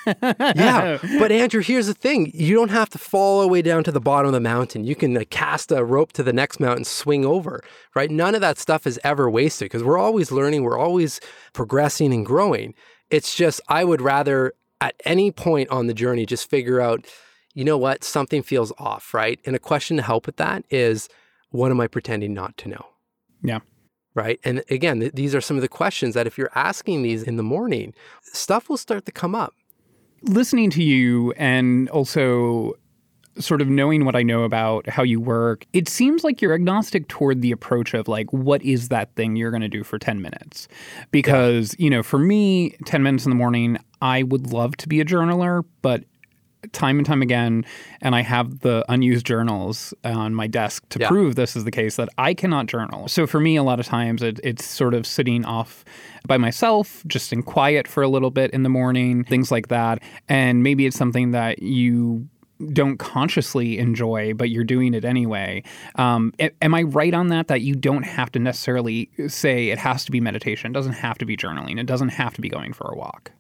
yeah, 0.07 0.99
but 1.19 1.33
Andrew, 1.33 1.63
here's 1.63 1.87
the 1.87 1.95
thing: 1.95 2.31
you 2.35 2.55
don't 2.55 2.71
have 2.71 2.89
to 2.91 2.99
fall 2.99 3.37
all 3.37 3.43
the 3.43 3.49
way 3.49 3.63
down 3.63 3.85
to 3.85 3.93
the 3.93 4.01
bottom 4.01 4.27
of 4.27 4.33
the 4.33 4.41
mountain. 4.41 4.85
You 4.85 4.95
can 4.95 5.15
like, 5.15 5.31
cast 5.31 5.71
a 5.73 5.85
rope 5.85 6.13
to 6.13 6.23
the 6.23 6.33
next 6.33 6.61
mountain, 6.61 6.85
swing 6.85 7.25
over. 7.25 7.63
Right? 7.95 8.11
None 8.11 8.35
of 8.35 8.41
that 8.41 8.59
stuff 8.59 8.87
is 8.87 8.99
ever 9.05 9.31
wasted 9.31 9.67
because 9.67 9.85
we're 9.85 9.99
always 9.99 10.31
learning, 10.33 10.63
we're 10.63 10.79
always 10.79 11.21
progressing 11.53 12.13
and 12.13 12.25
growing. 12.25 12.75
It's 13.11 13.35
just 13.35 13.61
I 13.69 13.85
would 13.85 14.01
rather 14.01 14.53
at 14.81 14.95
any 15.05 15.31
point 15.31 15.69
on 15.71 15.87
the 15.87 15.95
journey 15.95 16.25
just 16.25 16.49
figure 16.49 16.81
out, 16.81 17.07
you 17.55 17.65
know 17.65 17.79
what, 17.79 18.03
something 18.05 18.43
feels 18.43 18.73
off, 18.79 19.13
right? 19.13 19.39
And 19.45 19.55
a 19.55 19.59
question 19.59 19.97
to 19.99 20.03
help 20.03 20.27
with 20.27 20.37
that 20.37 20.65
is, 20.71 21.09
what 21.51 21.71
am 21.71 21.81
I 21.81 21.87
pretending 21.87 22.33
not 22.33 22.57
to 22.59 22.69
know? 22.69 22.87
Yeah 23.43 23.61
right? 24.15 24.41
And 24.45 24.63
again, 24.71 25.01
th- 25.01 25.13
these 25.13 25.35
are 25.35 25.41
some 25.41 25.57
of 25.57 25.63
the 25.63 25.69
questions 25.69 26.15
that 26.15 26.27
if 26.27 26.37
you're 26.37 26.51
asking 26.55 27.03
these 27.03 27.23
in 27.23 27.37
the 27.37 27.43
morning, 27.43 27.95
stuff 28.23 28.69
will 28.69 28.77
start 28.77 29.07
to 29.07 29.13
come 29.13 29.35
up 29.35 29.55
listening 30.23 30.71
to 30.71 30.83
you 30.83 31.33
and 31.33 31.89
also 31.91 32.75
sort 33.39 33.63
of 33.63 33.69
knowing 33.69 34.05
what 34.05 34.17
I 34.17 34.23
know 34.23 34.43
about 34.43 34.89
how 34.89 35.03
you 35.03 35.21
work, 35.21 35.67
it 35.73 35.89
seems 35.89 36.25
like 36.25 36.43
you're 36.43 36.53
agnostic 36.53 37.09
toward 37.09 37.43
the 37.43 37.53
approach 37.53 37.95
of 37.95 38.09
like, 38.09 38.31
what 38.33 38.63
is 38.63 38.89
that 38.89 39.15
thing 39.15 39.37
you're 39.37 39.51
going 39.51 39.63
to 39.63 39.69
do 39.69 39.85
for 39.85 39.99
10 39.99 40.21
minutes? 40.21 40.69
Because, 41.11 41.75
yeah. 41.79 41.85
you 41.85 41.91
know, 41.91 42.03
for 42.03 42.19
me, 42.19 42.71
10 42.85 43.03
minutes 43.03 43.25
in 43.25 43.31
the 43.31 43.37
morning, 43.37 43.79
I 44.03 44.25
would 44.25 44.53
love 44.53 44.77
to 44.79 44.89
be 44.89 45.01
a 45.01 45.05
journaler, 45.05 45.65
but 45.83 46.05
time 46.73 46.99
and 46.99 47.07
time 47.07 47.23
again, 47.23 47.65
and 48.01 48.15
I 48.15 48.23
have 48.23 48.61
the 48.61 48.85
unused 48.89 49.27
journals 49.27 49.95
on 50.05 50.35
my 50.35 50.47
desk 50.47 50.89
to 50.91 50.99
yeah. 51.01 51.09
prove 51.09 51.35
this 51.35 51.57
is 51.57 51.65
the 51.65 51.71
case 51.71 51.97
that 51.97 52.09
I 52.19 52.35
cannot 52.35 52.67
journal. 52.67 53.09
So 53.09 53.27
for 53.27 53.41
me, 53.41 53.57
a 53.57 53.63
lot 53.63 53.81
of 53.81 53.87
times 53.87 54.23
it, 54.23 54.41
it's 54.45 54.65
sort 54.65 54.95
of 54.95 55.07
sitting 55.07 55.45
off 55.45 55.85
by 56.27 56.37
myself, 56.37 57.03
just 57.07 57.33
in 57.33 57.43
quiet 57.43 57.89
for 57.89 58.03
a 58.03 58.09
little 58.09 58.31
bit 58.31 58.51
in 58.51 58.63
the 58.63 58.69
morning, 58.69 59.25
things 59.25 59.51
like 59.51 59.69
that. 59.69 60.03
And 60.29 60.63
maybe 60.63 60.87
it's 60.87 60.97
something 60.97 61.31
that 61.33 61.63
you 61.63 62.29
don't 62.73 62.99
consciously 62.99 63.79
enjoy, 63.79 64.35
but 64.35 64.51
you're 64.51 64.65
doing 64.65 64.93
it 64.93 65.05
anyway. 65.05 65.63
Um, 65.95 66.35
am 66.61 66.75
I 66.75 66.83
right 66.83 67.15
on 67.15 67.29
that? 67.29 67.49
That 67.49 67.63
you 67.63 67.75
don't 67.75 68.03
have 68.03 68.31
to 68.33 68.39
necessarily 68.39 69.11
say 69.29 69.69
it 69.69 69.79
has 69.79 70.05
to 70.05 70.11
be 70.11 70.21
meditation, 70.21 70.71
it 70.71 70.75
doesn't 70.75 70.93
have 70.93 71.19
to 71.19 71.25
be 71.25 71.37
journaling, 71.37 71.81
it 71.81 71.87
doesn't 71.87 72.11
have 72.11 72.35
to 72.35 72.41
be 72.41 72.49
going 72.49 72.73
for 72.73 72.89
a 72.89 72.97
walk. 72.97 73.33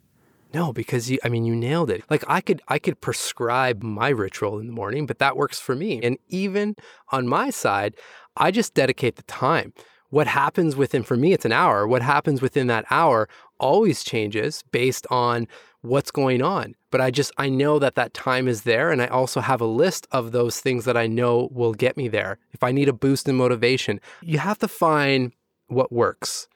No, 0.52 0.72
because 0.72 1.10
you 1.10 1.18
I 1.24 1.28
mean 1.28 1.44
you 1.44 1.54
nailed 1.54 1.90
it. 1.90 2.02
Like 2.10 2.24
I 2.28 2.40
could 2.40 2.60
I 2.68 2.78
could 2.78 3.00
prescribe 3.00 3.82
my 3.82 4.08
ritual 4.08 4.58
in 4.58 4.66
the 4.66 4.72
morning, 4.72 5.06
but 5.06 5.18
that 5.18 5.36
works 5.36 5.60
for 5.60 5.74
me. 5.74 6.00
And 6.02 6.18
even 6.28 6.76
on 7.12 7.28
my 7.28 7.50
side, 7.50 7.94
I 8.36 8.50
just 8.50 8.74
dedicate 8.74 9.16
the 9.16 9.22
time. 9.22 9.72
What 10.08 10.26
happens 10.26 10.74
within 10.74 11.04
for 11.04 11.16
me 11.16 11.32
it's 11.32 11.44
an 11.44 11.52
hour. 11.52 11.86
What 11.86 12.02
happens 12.02 12.42
within 12.42 12.66
that 12.66 12.84
hour 12.90 13.28
always 13.58 14.02
changes 14.02 14.64
based 14.72 15.06
on 15.10 15.46
what's 15.82 16.10
going 16.10 16.42
on. 16.42 16.74
But 16.90 17.00
I 17.00 17.10
just 17.10 17.32
I 17.38 17.48
know 17.48 17.78
that 17.78 17.94
that 17.94 18.12
time 18.12 18.48
is 18.48 18.62
there 18.62 18.90
and 18.90 19.00
I 19.00 19.06
also 19.06 19.40
have 19.40 19.60
a 19.60 19.66
list 19.66 20.08
of 20.10 20.32
those 20.32 20.60
things 20.60 20.84
that 20.84 20.96
I 20.96 21.06
know 21.06 21.48
will 21.52 21.74
get 21.74 21.96
me 21.96 22.08
there. 22.08 22.38
If 22.50 22.64
I 22.64 22.72
need 22.72 22.88
a 22.88 22.92
boost 22.92 23.28
in 23.28 23.36
motivation, 23.36 24.00
you 24.20 24.38
have 24.38 24.58
to 24.58 24.68
find 24.68 25.32
what 25.68 25.92
works 25.92 26.48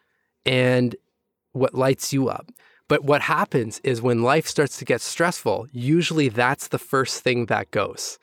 and 0.45 0.97
what 1.53 1.75
lights 1.75 2.13
you 2.13 2.29
up. 2.29 2.51
But 2.89 3.05
what 3.05 3.23
happens 3.23 3.81
is 3.83 4.03
when 4.03 4.23
life 4.23 4.47
starts 4.47 4.77
to 4.79 4.85
get 4.85 5.01
stressful, 5.01 5.69
usually 5.73 6.29
that's 6.29 6.69
the 6.69 6.79
first 6.79 7.23
thing 7.23 7.47
that 7.47 7.71
goes, 7.71 8.19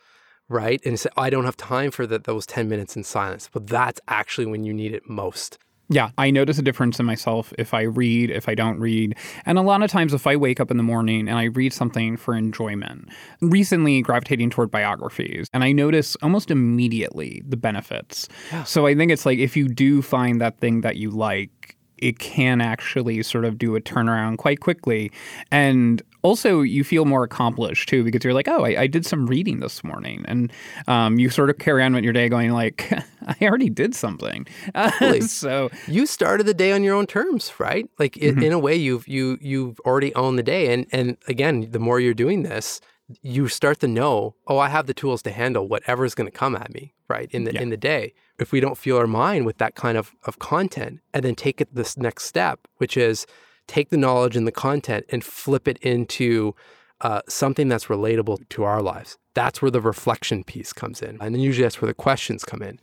right? 0.49 0.79
And 0.85 0.99
say, 0.99 1.09
oh, 1.17 1.21
I 1.21 1.29
don't 1.29 1.45
have 1.45 1.57
time 1.57 1.89
for 1.91 2.05
the, 2.05 2.19
those 2.19 2.45
10 2.45 2.69
minutes 2.69 2.95
in 2.95 3.03
silence. 3.03 3.49
But 3.51 3.67
that's 3.67 3.99
actually 4.07 4.45
when 4.45 4.63
you 4.63 4.73
need 4.73 4.93
it 4.93 5.09
most. 5.09 5.57
Yeah, 5.91 6.11
I 6.17 6.31
notice 6.31 6.57
a 6.57 6.61
difference 6.61 7.01
in 7.01 7.05
myself 7.05 7.51
if 7.57 7.73
I 7.73 7.81
read, 7.81 8.29
if 8.29 8.47
I 8.47 8.55
don't 8.55 8.79
read. 8.79 9.17
And 9.45 9.57
a 9.57 9.61
lot 9.61 9.83
of 9.83 9.91
times, 9.91 10.13
if 10.13 10.25
I 10.25 10.37
wake 10.37 10.61
up 10.61 10.71
in 10.71 10.77
the 10.77 10.83
morning 10.83 11.27
and 11.27 11.37
I 11.37 11.45
read 11.45 11.73
something 11.73 12.15
for 12.15 12.33
enjoyment, 12.33 13.09
recently 13.41 14.01
gravitating 14.01 14.51
toward 14.51 14.71
biographies, 14.71 15.49
and 15.51 15.65
I 15.65 15.73
notice 15.73 16.15
almost 16.21 16.49
immediately 16.49 17.43
the 17.45 17.57
benefits. 17.57 18.29
Yeah. 18.53 18.63
So 18.63 18.87
I 18.87 18.95
think 18.95 19.11
it's 19.11 19.25
like 19.25 19.39
if 19.39 19.57
you 19.57 19.67
do 19.67 20.01
find 20.01 20.39
that 20.39 20.59
thing 20.59 20.79
that 20.79 20.95
you 20.95 21.09
like, 21.09 21.75
it 22.01 22.19
can 22.19 22.61
actually 22.61 23.21
sort 23.23 23.45
of 23.45 23.57
do 23.57 23.75
a 23.75 23.81
turnaround 23.81 24.37
quite 24.37 24.59
quickly. 24.59 25.11
And 25.51 26.01
also, 26.23 26.61
you 26.61 26.83
feel 26.83 27.05
more 27.05 27.23
accomplished 27.23 27.89
too 27.89 28.03
because 28.03 28.23
you're 28.23 28.33
like, 28.33 28.47
oh, 28.47 28.65
I, 28.65 28.81
I 28.81 28.87
did 28.87 29.05
some 29.05 29.25
reading 29.25 29.59
this 29.59 29.83
morning, 29.83 30.23
and 30.27 30.51
um, 30.87 31.17
you 31.17 31.29
sort 31.29 31.49
of 31.49 31.57
carry 31.57 31.83
on 31.83 31.93
with 31.93 32.03
your 32.03 32.13
day 32.13 32.29
going 32.29 32.51
like, 32.51 32.91
I 33.25 33.35
already 33.41 33.69
did 33.69 33.95
something. 33.95 34.45
Uh, 34.75 35.19
so 35.21 35.69
you 35.87 36.05
started 36.05 36.45
the 36.45 36.53
day 36.53 36.71
on 36.73 36.83
your 36.83 36.95
own 36.95 37.07
terms, 37.07 37.51
right? 37.59 37.89
Like 37.97 38.13
mm-hmm. 38.13 38.41
in 38.43 38.51
a 38.51 38.59
way, 38.59 38.75
you've 38.75 39.07
you 39.07 39.37
you've 39.41 39.79
already 39.81 40.13
owned 40.15 40.37
the 40.37 40.43
day, 40.43 40.73
and 40.73 40.85
and 40.91 41.17
again, 41.27 41.71
the 41.71 41.79
more 41.79 41.99
you're 41.99 42.13
doing 42.13 42.43
this, 42.43 42.81
you 43.21 43.47
start 43.47 43.79
to 43.79 43.87
know, 43.87 44.35
oh, 44.47 44.57
I 44.57 44.69
have 44.69 44.85
the 44.87 44.93
tools 44.93 45.21
to 45.23 45.31
handle 45.31 45.67
whatever's 45.67 46.15
going 46.15 46.29
to 46.29 46.37
come 46.37 46.55
at 46.55 46.73
me, 46.73 46.93
right? 47.07 47.29
In 47.31 47.45
the 47.45 47.53
yeah. 47.53 47.61
in 47.61 47.69
the 47.69 47.77
day. 47.77 48.13
If 48.41 48.51
we 48.51 48.59
don't 48.59 48.77
fuel 48.77 48.97
our 48.97 49.07
mind 49.07 49.45
with 49.45 49.57
that 49.59 49.75
kind 49.75 49.97
of, 49.97 50.13
of 50.25 50.39
content 50.39 50.99
and 51.13 51.23
then 51.23 51.35
take 51.35 51.61
it 51.61 51.73
this 51.73 51.95
next 51.97 52.25
step, 52.25 52.67
which 52.77 52.97
is 52.97 53.27
take 53.67 53.89
the 53.89 53.97
knowledge 53.97 54.35
and 54.35 54.47
the 54.47 54.51
content 54.51 55.05
and 55.09 55.23
flip 55.23 55.67
it 55.67 55.77
into 55.77 56.55
uh, 57.01 57.21
something 57.29 57.67
that's 57.67 57.85
relatable 57.85 58.47
to 58.49 58.63
our 58.63 58.81
lives. 58.81 59.17
That's 59.33 59.61
where 59.61 59.71
the 59.71 59.81
reflection 59.81 60.43
piece 60.43 60.73
comes 60.73 61.01
in. 61.01 61.17
And 61.21 61.33
then 61.33 61.41
usually 61.41 61.63
that's 61.63 61.81
where 61.81 61.87
the 61.87 61.93
questions 61.93 62.43
come 62.43 62.61
in. 62.61 62.79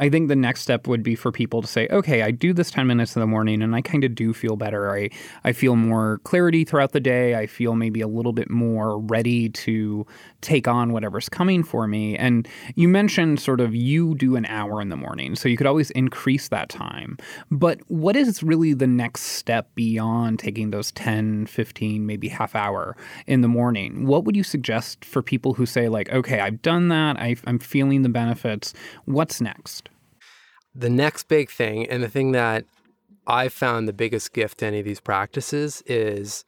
I 0.00 0.08
think 0.08 0.28
the 0.28 0.36
next 0.36 0.62
step 0.62 0.86
would 0.86 1.02
be 1.02 1.14
for 1.14 1.30
people 1.30 1.60
to 1.60 1.68
say, 1.68 1.86
okay, 1.90 2.22
I 2.22 2.30
do 2.30 2.54
this 2.54 2.70
10 2.70 2.86
minutes 2.86 3.14
in 3.14 3.20
the 3.20 3.26
morning 3.26 3.60
and 3.60 3.76
I 3.76 3.82
kind 3.82 4.02
of 4.02 4.14
do 4.14 4.32
feel 4.32 4.56
better. 4.56 4.90
I, 4.90 5.10
I 5.44 5.52
feel 5.52 5.76
more 5.76 6.20
clarity 6.24 6.64
throughout 6.64 6.92
the 6.92 7.00
day. 7.00 7.36
I 7.36 7.46
feel 7.46 7.74
maybe 7.74 8.00
a 8.00 8.08
little 8.08 8.32
bit 8.32 8.50
more 8.50 8.98
ready 8.98 9.50
to 9.50 10.06
take 10.40 10.66
on 10.66 10.92
whatever's 10.92 11.28
coming 11.28 11.62
for 11.62 11.86
me. 11.86 12.16
And 12.16 12.48
you 12.76 12.88
mentioned 12.88 13.40
sort 13.40 13.60
of 13.60 13.74
you 13.74 14.14
do 14.14 14.36
an 14.36 14.46
hour 14.46 14.80
in 14.80 14.88
the 14.88 14.96
morning, 14.96 15.36
so 15.36 15.50
you 15.50 15.58
could 15.58 15.66
always 15.66 15.90
increase 15.90 16.48
that 16.48 16.70
time. 16.70 17.18
But 17.50 17.80
what 17.88 18.16
is 18.16 18.42
really 18.42 18.72
the 18.72 18.86
next 18.86 19.22
step 19.22 19.68
beyond 19.74 20.38
taking 20.38 20.70
those 20.70 20.92
10, 20.92 21.44
15, 21.44 22.06
maybe 22.06 22.28
half 22.28 22.54
hour 22.54 22.96
in 23.26 23.42
the 23.42 23.48
morning? 23.48 24.06
What 24.06 24.24
would 24.24 24.34
you 24.34 24.44
suggest 24.44 25.04
for 25.04 25.22
people 25.22 25.52
who 25.52 25.66
say, 25.66 25.90
like, 25.90 26.10
okay, 26.10 26.40
I've 26.40 26.62
done 26.62 26.88
that, 26.88 27.18
I, 27.18 27.36
I'm 27.44 27.58
feeling 27.58 28.00
the 28.00 28.08
benefits. 28.08 28.72
What's 29.04 29.42
next? 29.42 29.89
The 30.74 30.90
next 30.90 31.28
big 31.28 31.50
thing, 31.50 31.88
and 31.88 32.02
the 32.02 32.08
thing 32.08 32.32
that 32.32 32.64
I've 33.26 33.52
found 33.52 33.86
the 33.86 33.92
biggest 33.92 34.32
gift 34.32 34.58
to 34.58 34.66
any 34.66 34.80
of 34.80 34.84
these 34.84 35.00
practices 35.00 35.82
is 35.86 36.44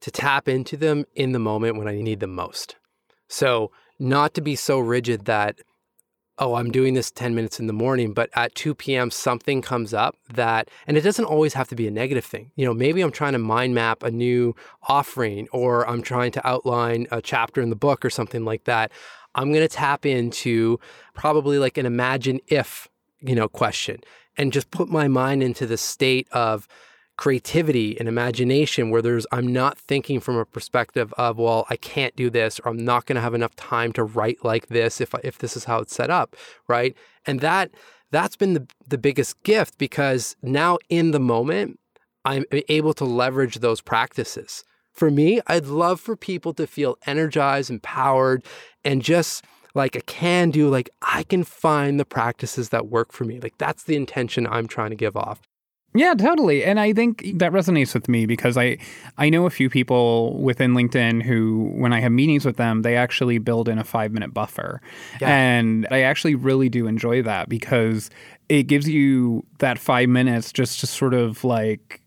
to 0.00 0.10
tap 0.10 0.48
into 0.48 0.76
them 0.76 1.04
in 1.14 1.32
the 1.32 1.38
moment 1.38 1.76
when 1.76 1.88
I 1.88 2.00
need 2.00 2.20
them 2.20 2.34
most. 2.34 2.76
So, 3.28 3.70
not 3.98 4.34
to 4.34 4.40
be 4.40 4.56
so 4.56 4.78
rigid 4.78 5.26
that, 5.26 5.60
oh, 6.38 6.54
I'm 6.54 6.72
doing 6.72 6.94
this 6.94 7.10
10 7.10 7.34
minutes 7.34 7.60
in 7.60 7.66
the 7.66 7.72
morning, 7.72 8.12
but 8.12 8.30
at 8.34 8.54
2 8.54 8.74
p.m., 8.74 9.10
something 9.10 9.62
comes 9.62 9.94
up 9.94 10.16
that, 10.32 10.68
and 10.86 10.96
it 10.96 11.02
doesn't 11.02 11.24
always 11.24 11.54
have 11.54 11.68
to 11.68 11.76
be 11.76 11.86
a 11.86 11.90
negative 11.90 12.24
thing. 12.24 12.50
You 12.56 12.66
know, 12.66 12.74
maybe 12.74 13.00
I'm 13.00 13.12
trying 13.12 13.34
to 13.34 13.38
mind 13.38 13.74
map 13.74 14.02
a 14.02 14.10
new 14.10 14.56
offering 14.88 15.46
or 15.52 15.88
I'm 15.88 16.02
trying 16.02 16.32
to 16.32 16.46
outline 16.46 17.06
a 17.10 17.22
chapter 17.22 17.60
in 17.60 17.70
the 17.70 17.76
book 17.76 18.04
or 18.04 18.10
something 18.10 18.44
like 18.44 18.64
that. 18.64 18.90
I'm 19.34 19.52
going 19.52 19.66
to 19.66 19.74
tap 19.74 20.04
into 20.04 20.80
probably 21.14 21.58
like 21.58 21.78
an 21.78 21.86
imagine 21.86 22.40
if 22.48 22.88
you 23.22 23.34
know, 23.34 23.48
question 23.48 24.00
and 24.36 24.52
just 24.52 24.70
put 24.70 24.88
my 24.88 25.08
mind 25.08 25.42
into 25.42 25.66
the 25.66 25.76
state 25.76 26.28
of 26.32 26.66
creativity 27.16 27.98
and 27.98 28.08
imagination 28.08 28.90
where 28.90 29.02
there's 29.02 29.26
I'm 29.30 29.52
not 29.52 29.78
thinking 29.78 30.18
from 30.18 30.36
a 30.36 30.46
perspective 30.46 31.12
of 31.18 31.38
well 31.38 31.66
I 31.68 31.76
can't 31.76 32.16
do 32.16 32.30
this 32.30 32.58
or 32.60 32.70
I'm 32.70 32.84
not 32.84 33.06
going 33.06 33.16
to 33.16 33.22
have 33.22 33.34
enough 33.34 33.54
time 33.54 33.92
to 33.92 34.02
write 34.02 34.44
like 34.44 34.68
this 34.68 35.00
if 35.00 35.14
if 35.22 35.38
this 35.38 35.56
is 35.56 35.64
how 35.64 35.80
it's 35.80 35.94
set 35.94 36.10
up 36.10 36.34
right? 36.68 36.96
And 37.26 37.40
that 37.40 37.70
that's 38.10 38.36
been 38.36 38.54
the 38.54 38.66
the 38.88 38.98
biggest 38.98 39.42
gift 39.42 39.76
because 39.78 40.36
now 40.42 40.78
in 40.88 41.10
the 41.10 41.20
moment 41.20 41.78
I'm 42.24 42.44
able 42.68 42.94
to 42.94 43.04
leverage 43.04 43.56
those 43.56 43.80
practices. 43.80 44.64
For 44.90 45.10
me 45.10 45.40
I'd 45.46 45.66
love 45.66 46.00
for 46.00 46.16
people 46.16 46.54
to 46.54 46.66
feel 46.66 46.96
energized 47.06 47.70
empowered 47.70 48.44
and 48.84 49.02
just 49.02 49.44
like 49.74 49.96
a 49.96 50.00
can 50.02 50.50
do, 50.50 50.68
like 50.68 50.90
I 51.00 51.22
can 51.24 51.44
find 51.44 51.98
the 51.98 52.04
practices 52.04 52.68
that 52.70 52.88
work 52.88 53.12
for 53.12 53.24
me. 53.24 53.40
Like 53.40 53.58
that's 53.58 53.84
the 53.84 53.96
intention 53.96 54.46
I'm 54.46 54.66
trying 54.66 54.90
to 54.90 54.96
give 54.96 55.16
off. 55.16 55.40
Yeah, 55.94 56.14
totally. 56.14 56.64
And 56.64 56.80
I 56.80 56.94
think 56.94 57.22
that 57.34 57.52
resonates 57.52 57.92
with 57.92 58.08
me 58.08 58.24
because 58.24 58.56
I 58.56 58.78
I 59.18 59.28
know 59.28 59.44
a 59.44 59.50
few 59.50 59.68
people 59.68 60.38
within 60.40 60.72
LinkedIn 60.72 61.22
who 61.22 61.70
when 61.74 61.92
I 61.92 62.00
have 62.00 62.12
meetings 62.12 62.46
with 62.46 62.56
them, 62.56 62.82
they 62.82 62.96
actually 62.96 63.38
build 63.38 63.68
in 63.68 63.78
a 63.78 63.84
5-minute 63.84 64.32
buffer. 64.32 64.80
Yeah. 65.20 65.28
And 65.28 65.86
I 65.90 66.00
actually 66.00 66.34
really 66.34 66.70
do 66.70 66.86
enjoy 66.86 67.22
that 67.22 67.48
because 67.48 68.08
it 68.48 68.64
gives 68.64 68.88
you 68.88 69.44
that 69.58 69.78
5 69.78 70.08
minutes 70.08 70.52
just 70.52 70.80
to 70.80 70.86
sort 70.86 71.14
of 71.14 71.44
like 71.44 72.01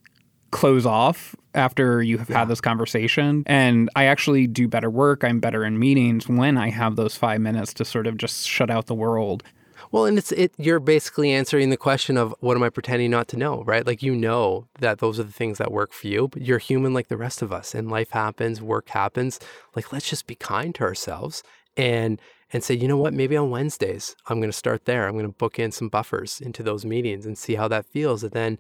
close 0.56 0.86
off 0.86 1.36
after 1.54 2.02
you 2.02 2.18
have 2.18 2.30
yeah. 2.30 2.40
had 2.40 2.48
this 2.48 2.62
conversation. 2.62 3.44
And 3.46 3.90
I 3.96 4.06
actually 4.06 4.48
do 4.48 4.68
better 4.68 4.90
work. 4.90 5.24
I'm 5.24 5.40
better 5.40 5.64
in 5.64 5.80
meetings 5.80 6.28
when 6.28 6.58
I 6.58 6.70
have 6.70 6.96
those 6.96 7.16
five 7.16 7.42
minutes 7.42 7.74
to 7.76 7.86
sort 7.86 8.08
of 8.08 8.18
just 8.18 8.48
shut 8.48 8.70
out 8.70 8.86
the 8.88 8.96
world. 8.96 9.44
Well, 9.92 10.06
and 10.06 10.18
it's 10.18 10.32
it 10.32 10.52
you're 10.58 10.80
basically 10.80 11.32
answering 11.32 11.70
the 11.70 11.78
question 11.78 12.18
of 12.18 12.34
what 12.40 12.58
am 12.58 12.64
I 12.64 12.70
pretending 12.70 13.12
not 13.12 13.28
to 13.30 13.38
know, 13.38 13.64
right? 13.64 13.86
Like 13.86 14.02
you 14.02 14.16
know 14.16 14.68
that 14.80 15.00
those 15.00 15.20
are 15.20 15.24
the 15.24 15.32
things 15.32 15.58
that 15.58 15.72
work 15.72 15.94
for 15.94 16.08
you, 16.08 16.28
but 16.30 16.42
you're 16.42 16.58
human 16.58 16.94
like 16.94 17.08
the 17.08 17.18
rest 17.18 17.42
of 17.42 17.54
us 17.54 17.76
and 17.76 17.90
life 17.90 18.12
happens, 18.12 18.62
work 18.62 18.90
happens. 18.90 19.40
Like 19.76 19.94
let's 19.94 20.10
just 20.10 20.28
be 20.28 20.36
kind 20.36 20.74
to 20.76 20.84
ourselves 20.84 21.44
and 21.78 22.20
and 22.56 22.64
say, 22.64 22.74
you 22.74 22.88
know 22.88 22.98
what, 22.98 23.14
maybe 23.14 23.36
on 23.36 23.50
Wednesdays 23.50 24.16
I'm 24.28 24.40
going 24.40 24.52
to 24.52 24.58
start 24.58 24.86
there. 24.86 25.06
I'm 25.06 25.14
going 25.14 25.28
to 25.28 25.38
book 25.38 25.60
in 25.60 25.72
some 25.72 25.90
buffers 25.90 26.40
into 26.40 26.64
those 26.64 26.86
meetings 26.86 27.26
and 27.26 27.38
see 27.38 27.56
how 27.56 27.68
that 27.68 27.86
feels. 27.86 28.24
And 28.24 28.32
then 28.32 28.58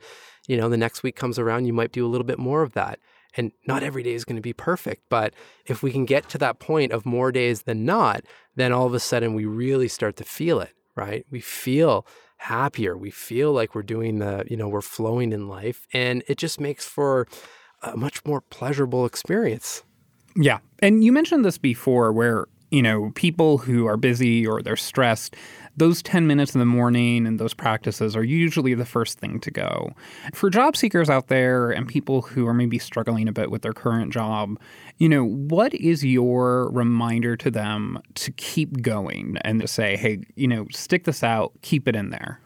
you 0.47 0.57
know, 0.57 0.69
the 0.69 0.77
next 0.77 1.03
week 1.03 1.15
comes 1.15 1.39
around, 1.39 1.65
you 1.65 1.73
might 1.73 1.91
do 1.91 2.05
a 2.05 2.09
little 2.09 2.25
bit 2.25 2.39
more 2.39 2.61
of 2.61 2.73
that. 2.73 2.99
And 3.37 3.51
not 3.67 3.83
every 3.83 4.03
day 4.03 4.13
is 4.13 4.23
going 4.23 4.37
to 4.37 4.41
be 4.41 4.53
perfect. 4.53 5.03
But 5.09 5.33
if 5.65 5.83
we 5.83 5.91
can 5.91 6.05
get 6.05 6.29
to 6.29 6.37
that 6.37 6.59
point 6.59 6.91
of 6.91 7.05
more 7.05 7.31
days 7.31 7.63
than 7.63 7.83
not, 7.83 8.21
then 8.55 8.71
all 8.71 8.85
of 8.85 8.93
a 8.93 8.99
sudden 8.99 9.33
we 9.33 9.45
really 9.45 9.89
start 9.89 10.15
to 10.17 10.23
feel 10.23 10.61
it, 10.61 10.73
right? 10.95 11.25
We 11.29 11.41
feel 11.41 12.07
happier. 12.37 12.97
We 12.97 13.11
feel 13.11 13.51
like 13.51 13.75
we're 13.75 13.83
doing 13.83 14.19
the, 14.19 14.45
you 14.49 14.55
know, 14.55 14.69
we're 14.69 14.81
flowing 14.81 15.33
in 15.33 15.49
life. 15.49 15.85
And 15.93 16.23
it 16.27 16.37
just 16.37 16.61
makes 16.61 16.87
for 16.87 17.27
a 17.81 17.97
much 17.97 18.23
more 18.25 18.39
pleasurable 18.39 19.05
experience. 19.05 19.83
Yeah. 20.37 20.59
And 20.79 21.03
you 21.03 21.11
mentioned 21.11 21.43
this 21.43 21.57
before 21.57 22.13
where, 22.13 22.45
you 22.75 22.81
know, 22.81 23.09
people 23.15 23.57
who 23.57 23.85
are 23.85 23.95
busy 23.95 24.45
or 24.45 24.61
they're 24.61 24.75
stressed, 24.75 25.37
those 25.77 26.03
10 26.03 26.27
minutes 26.27 26.53
in 26.53 26.59
the 26.59 26.65
morning 26.65 27.25
and 27.25 27.39
those 27.39 27.53
practices 27.53 28.17
are 28.17 28.23
usually 28.23 28.73
the 28.73 28.85
first 28.85 29.17
thing 29.17 29.39
to 29.39 29.49
go. 29.49 29.93
For 30.33 30.49
job 30.49 30.75
seekers 30.75 31.09
out 31.09 31.29
there 31.29 31.71
and 31.71 31.87
people 31.87 32.21
who 32.21 32.45
are 32.45 32.53
maybe 32.53 32.77
struggling 32.77 33.29
a 33.29 33.31
bit 33.31 33.49
with 33.49 33.61
their 33.61 33.71
current 33.71 34.11
job, 34.11 34.59
you 34.97 35.07
know, 35.07 35.23
what 35.23 35.73
is 35.73 36.03
your 36.03 36.69
reminder 36.71 37.37
to 37.37 37.49
them 37.49 37.97
to 38.15 38.31
keep 38.33 38.81
going 38.81 39.37
and 39.45 39.61
to 39.61 39.69
say, 39.69 39.95
hey, 39.95 40.25
you 40.35 40.49
know, 40.49 40.67
stick 40.69 41.05
this 41.05 41.23
out, 41.23 41.53
keep 41.61 41.87
it 41.87 41.95
in 41.95 42.09
there? 42.09 42.41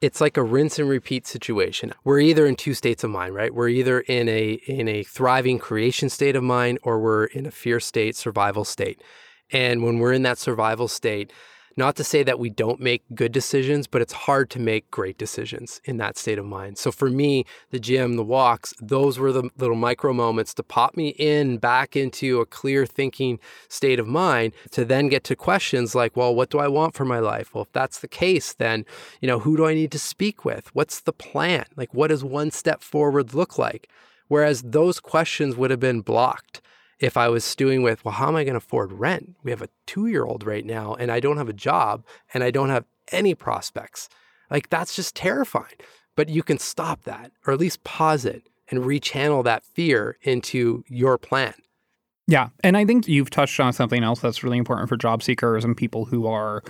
it's 0.00 0.20
like 0.20 0.36
a 0.36 0.42
rinse 0.44 0.78
and 0.78 0.88
repeat 0.88 1.26
situation. 1.26 1.92
We're 2.04 2.20
either 2.20 2.46
in 2.46 2.54
two 2.54 2.72
states 2.72 3.02
of 3.02 3.10
mind, 3.10 3.34
right? 3.34 3.52
We're 3.52 3.68
either 3.68 3.98
in 3.98 4.28
a 4.28 4.52
in 4.68 4.86
a 4.86 5.02
thriving 5.02 5.58
creation 5.58 6.08
state 6.08 6.36
of 6.36 6.44
mind 6.44 6.78
or 6.84 7.00
we're 7.00 7.24
in 7.24 7.46
a 7.46 7.50
fear 7.50 7.80
state, 7.80 8.14
survival 8.14 8.64
state. 8.64 9.02
And 9.52 9.82
when 9.82 9.98
we're 9.98 10.12
in 10.12 10.22
that 10.22 10.38
survival 10.38 10.88
state, 10.88 11.32
not 11.78 11.94
to 11.94 12.02
say 12.02 12.24
that 12.24 12.40
we 12.40 12.50
don't 12.50 12.80
make 12.80 13.04
good 13.14 13.30
decisions, 13.30 13.86
but 13.86 14.02
it's 14.02 14.12
hard 14.12 14.50
to 14.50 14.58
make 14.58 14.90
great 14.90 15.16
decisions 15.16 15.80
in 15.84 15.96
that 15.98 16.18
state 16.18 16.36
of 16.36 16.44
mind. 16.44 16.76
So 16.76 16.90
for 16.90 17.08
me, 17.08 17.44
the 17.70 17.78
gym, 17.78 18.16
the 18.16 18.24
walks, 18.24 18.74
those 18.80 19.16
were 19.16 19.30
the 19.30 19.48
little 19.56 19.76
micro 19.76 20.12
moments 20.12 20.52
to 20.54 20.64
pop 20.64 20.96
me 20.96 21.10
in 21.10 21.58
back 21.58 21.94
into 21.94 22.40
a 22.40 22.46
clear 22.46 22.84
thinking 22.84 23.38
state 23.68 24.00
of 24.00 24.08
mind 24.08 24.54
to 24.72 24.84
then 24.84 25.06
get 25.06 25.22
to 25.24 25.36
questions 25.36 25.94
like, 25.94 26.16
well, 26.16 26.34
what 26.34 26.50
do 26.50 26.58
I 26.58 26.66
want 26.66 26.94
for 26.94 27.04
my 27.04 27.20
life? 27.20 27.54
Well, 27.54 27.62
if 27.62 27.72
that's 27.72 28.00
the 28.00 28.08
case, 28.08 28.54
then, 28.54 28.84
you 29.20 29.28
know, 29.28 29.38
who 29.38 29.56
do 29.56 29.64
I 29.64 29.74
need 29.74 29.92
to 29.92 30.00
speak 30.00 30.44
with? 30.44 30.74
What's 30.74 30.98
the 30.98 31.12
plan? 31.12 31.64
Like, 31.76 31.94
what 31.94 32.08
does 32.08 32.24
one 32.24 32.50
step 32.50 32.82
forward 32.82 33.34
look 33.34 33.56
like? 33.56 33.88
Whereas 34.26 34.62
those 34.62 34.98
questions 34.98 35.54
would 35.54 35.70
have 35.70 35.78
been 35.78 36.00
blocked 36.00 36.60
if 37.00 37.16
I 37.16 37.28
was 37.28 37.44
stewing 37.44 37.82
with, 37.82 38.04
well, 38.04 38.14
how 38.14 38.28
am 38.28 38.36
I 38.36 38.44
going 38.44 38.54
to 38.54 38.58
afford 38.58 38.92
rent? 38.92 39.36
We 39.42 39.50
have 39.50 39.62
a 39.62 39.68
two 39.86 40.06
year 40.06 40.24
old 40.24 40.44
right 40.44 40.64
now, 40.64 40.94
and 40.94 41.10
I 41.10 41.20
don't 41.20 41.36
have 41.36 41.48
a 41.48 41.54
job 41.54 42.04
and 42.34 42.42
I 42.42 42.50
don't 42.50 42.70
have 42.70 42.84
any 43.12 43.34
prospects. 43.34 44.08
Like, 44.50 44.70
that's 44.70 44.96
just 44.96 45.14
terrifying. 45.14 45.76
But 46.16 46.28
you 46.28 46.42
can 46.42 46.58
stop 46.58 47.04
that 47.04 47.30
or 47.46 47.52
at 47.52 47.60
least 47.60 47.84
pause 47.84 48.24
it 48.24 48.48
and 48.70 48.80
rechannel 48.80 49.44
that 49.44 49.64
fear 49.64 50.18
into 50.22 50.84
your 50.88 51.16
plan. 51.16 51.54
Yeah. 52.26 52.48
And 52.62 52.76
I 52.76 52.84
think 52.84 53.08
you've 53.08 53.30
touched 53.30 53.58
on 53.60 53.72
something 53.72 54.02
else 54.02 54.20
that's 54.20 54.42
really 54.42 54.58
important 54.58 54.88
for 54.88 54.96
job 54.96 55.22
seekers 55.22 55.64
and 55.64 55.76
people 55.76 56.04
who 56.04 56.26
are 56.26 56.62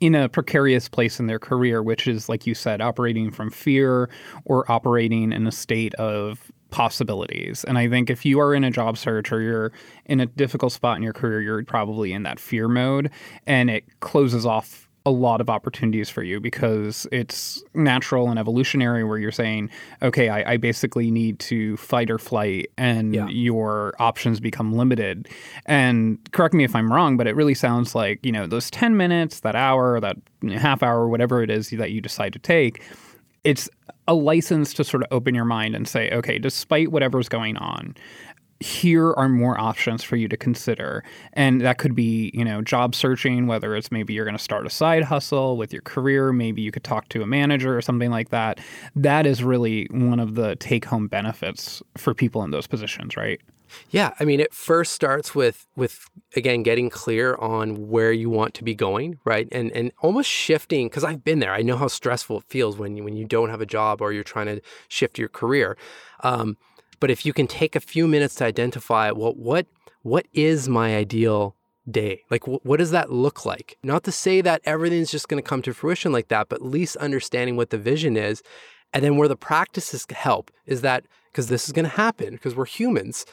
in 0.00 0.14
a 0.14 0.28
precarious 0.28 0.88
place 0.88 1.20
in 1.20 1.26
their 1.26 1.38
career, 1.38 1.82
which 1.82 2.06
is, 2.06 2.28
like 2.28 2.46
you 2.46 2.54
said, 2.54 2.80
operating 2.80 3.30
from 3.30 3.50
fear 3.50 4.08
or 4.46 4.70
operating 4.70 5.32
in 5.32 5.46
a 5.46 5.52
state 5.52 5.92
of 5.94 6.50
possibilities. 6.70 7.64
And 7.64 7.78
I 7.78 7.88
think 7.88 8.10
if 8.10 8.24
you 8.24 8.40
are 8.40 8.54
in 8.54 8.64
a 8.64 8.70
job 8.70 8.96
search 8.96 9.32
or 9.32 9.40
you're 9.40 9.72
in 10.06 10.20
a 10.20 10.26
difficult 10.26 10.72
spot 10.72 10.96
in 10.96 11.02
your 11.02 11.12
career, 11.12 11.40
you're 11.40 11.64
probably 11.64 12.12
in 12.12 12.22
that 12.24 12.38
fear 12.40 12.68
mode 12.68 13.10
and 13.46 13.70
it 13.70 13.84
closes 14.00 14.46
off 14.46 14.88
a 15.06 15.10
lot 15.10 15.40
of 15.40 15.48
opportunities 15.48 16.10
for 16.10 16.22
you 16.22 16.40
because 16.40 17.06
it's 17.10 17.62
natural 17.74 18.28
and 18.28 18.38
evolutionary 18.38 19.02
where 19.02 19.18
you're 19.18 19.32
saying, 19.32 19.70
okay, 20.02 20.28
I, 20.28 20.52
I 20.52 20.56
basically 20.58 21.10
need 21.10 21.38
to 21.40 21.76
fight 21.78 22.10
or 22.10 22.18
flight 22.18 22.70
and 22.76 23.14
yeah. 23.14 23.26
your 23.28 23.94
options 23.98 24.40
become 24.40 24.74
limited. 24.74 25.28
And 25.64 26.18
correct 26.32 26.54
me 26.54 26.64
if 26.64 26.76
I'm 26.76 26.92
wrong, 26.92 27.16
but 27.16 27.26
it 27.26 27.34
really 27.34 27.54
sounds 27.54 27.94
like, 27.94 28.24
you 28.24 28.32
know, 28.32 28.46
those 28.46 28.70
10 28.70 28.96
minutes, 28.96 29.40
that 29.40 29.56
hour, 29.56 30.00
that 30.00 30.16
half 30.52 30.82
hour, 30.82 31.08
whatever 31.08 31.42
it 31.42 31.50
is 31.50 31.70
that 31.70 31.92
you 31.92 32.00
decide 32.00 32.34
to 32.34 32.38
take, 32.38 32.82
it's 33.42 33.70
a 34.10 34.14
license 34.14 34.74
to 34.74 34.82
sort 34.82 35.04
of 35.04 35.08
open 35.12 35.36
your 35.36 35.44
mind 35.44 35.76
and 35.76 35.86
say, 35.86 36.10
okay, 36.10 36.36
despite 36.36 36.90
whatever's 36.90 37.28
going 37.28 37.56
on, 37.58 37.94
here 38.60 39.14
are 39.14 39.28
more 39.28 39.58
options 39.58 40.04
for 40.04 40.16
you 40.16 40.28
to 40.28 40.36
consider. 40.36 41.02
And 41.32 41.62
that 41.62 41.78
could 41.78 41.94
be, 41.94 42.30
you 42.34 42.44
know, 42.44 42.60
job 42.60 42.94
searching, 42.94 43.46
whether 43.46 43.74
it's 43.74 43.90
maybe 43.90 44.12
you're 44.12 44.26
going 44.26 44.36
to 44.36 44.42
start 44.42 44.66
a 44.66 44.70
side 44.70 45.02
hustle 45.02 45.56
with 45.56 45.72
your 45.72 45.82
career, 45.82 46.32
maybe 46.32 46.60
you 46.60 46.70
could 46.70 46.84
talk 46.84 47.08
to 47.10 47.22
a 47.22 47.26
manager 47.26 47.76
or 47.76 47.80
something 47.80 48.10
like 48.10 48.28
that. 48.28 48.60
That 48.94 49.26
is 49.26 49.42
really 49.42 49.88
one 49.90 50.20
of 50.20 50.34
the 50.34 50.56
take 50.56 50.84
home 50.84 51.08
benefits 51.08 51.82
for 51.96 52.12
people 52.12 52.42
in 52.44 52.50
those 52.50 52.66
positions, 52.66 53.16
right? 53.16 53.40
Yeah, 53.90 54.14
I 54.18 54.24
mean, 54.24 54.40
it 54.40 54.52
first 54.52 54.92
starts 54.92 55.34
with 55.34 55.66
with 55.76 56.06
again 56.36 56.62
getting 56.62 56.90
clear 56.90 57.36
on 57.36 57.88
where 57.88 58.12
you 58.12 58.30
want 58.30 58.54
to 58.54 58.64
be 58.64 58.74
going, 58.74 59.18
right? 59.24 59.48
And 59.52 59.70
and 59.72 59.92
almost 60.00 60.28
shifting 60.28 60.88
because 60.88 61.04
I've 61.04 61.24
been 61.24 61.38
there. 61.38 61.52
I 61.52 61.62
know 61.62 61.76
how 61.76 61.88
stressful 61.88 62.38
it 62.38 62.44
feels 62.48 62.76
when 62.76 62.96
you 62.96 63.04
when 63.04 63.16
you 63.16 63.24
don't 63.24 63.50
have 63.50 63.60
a 63.60 63.66
job 63.66 64.00
or 64.00 64.12
you're 64.12 64.24
trying 64.24 64.46
to 64.46 64.60
shift 64.88 65.18
your 65.18 65.28
career. 65.28 65.76
Um, 66.22 66.56
but 67.00 67.10
if 67.10 67.26
you 67.26 67.32
can 67.32 67.46
take 67.46 67.74
a 67.74 67.80
few 67.80 68.06
minutes 68.06 68.36
to 68.36 68.44
identify, 68.44 69.10
well, 69.10 69.34
what 69.34 69.66
what 70.02 70.26
is 70.32 70.68
my 70.68 70.96
ideal 70.96 71.56
day? 71.90 72.22
Like, 72.30 72.44
wh- 72.44 72.64
what 72.64 72.78
does 72.78 72.90
that 72.92 73.12
look 73.12 73.44
like? 73.44 73.76
Not 73.82 74.04
to 74.04 74.12
say 74.12 74.40
that 74.40 74.62
everything's 74.64 75.10
just 75.10 75.28
going 75.28 75.42
to 75.42 75.48
come 75.48 75.60
to 75.62 75.74
fruition 75.74 76.12
like 76.12 76.28
that, 76.28 76.48
but 76.48 76.60
at 76.60 76.66
least 76.66 76.96
understanding 76.96 77.56
what 77.56 77.70
the 77.70 77.78
vision 77.78 78.16
is. 78.16 78.42
And 78.92 79.04
then 79.04 79.16
where 79.16 79.28
the 79.28 79.36
practices 79.36 80.06
help 80.10 80.50
is 80.66 80.80
that 80.80 81.04
because 81.30 81.48
this 81.48 81.66
is 81.66 81.72
going 81.72 81.84
to 81.84 81.96
happen 81.96 82.32
because 82.32 82.54
we're 82.54 82.64
humans 82.64 83.24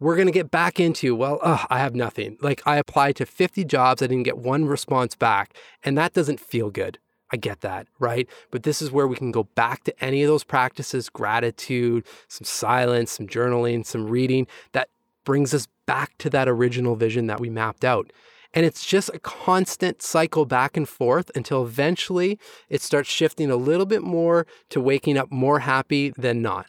we're 0.00 0.16
going 0.16 0.26
to 0.26 0.32
get 0.32 0.50
back 0.50 0.78
into, 0.78 1.14
well, 1.14 1.40
oh, 1.42 1.64
I 1.70 1.78
have 1.80 1.94
nothing. 1.94 2.36
Like 2.40 2.62
I 2.66 2.76
applied 2.76 3.16
to 3.16 3.26
50 3.26 3.64
jobs, 3.64 4.02
I 4.02 4.06
didn't 4.06 4.24
get 4.24 4.38
one 4.38 4.66
response 4.66 5.14
back, 5.14 5.54
and 5.82 5.98
that 5.98 6.12
doesn't 6.12 6.40
feel 6.40 6.70
good. 6.70 6.98
I 7.30 7.36
get 7.36 7.60
that, 7.60 7.86
right? 7.98 8.28
But 8.50 8.62
this 8.62 8.80
is 8.80 8.90
where 8.90 9.06
we 9.06 9.16
can 9.16 9.30
go 9.30 9.44
back 9.44 9.84
to 9.84 10.04
any 10.04 10.22
of 10.22 10.28
those 10.28 10.44
practices 10.44 11.08
gratitude, 11.08 12.06
some 12.28 12.44
silence, 12.44 13.12
some 13.12 13.26
journaling, 13.26 13.84
some 13.84 14.06
reading 14.06 14.46
that 14.72 14.88
brings 15.24 15.52
us 15.52 15.68
back 15.86 16.16
to 16.18 16.30
that 16.30 16.48
original 16.48 16.96
vision 16.96 17.26
that 17.26 17.40
we 17.40 17.50
mapped 17.50 17.84
out. 17.84 18.10
And 18.54 18.64
it's 18.64 18.86
just 18.86 19.10
a 19.12 19.18
constant 19.18 20.00
cycle 20.00 20.46
back 20.46 20.76
and 20.76 20.88
forth 20.88 21.30
until 21.34 21.64
eventually 21.64 22.38
it 22.70 22.80
starts 22.80 23.10
shifting 23.10 23.50
a 23.50 23.56
little 23.56 23.84
bit 23.84 24.02
more 24.02 24.46
to 24.70 24.80
waking 24.80 25.18
up 25.18 25.30
more 25.30 25.60
happy 25.60 26.14
than 26.16 26.40
not. 26.40 26.66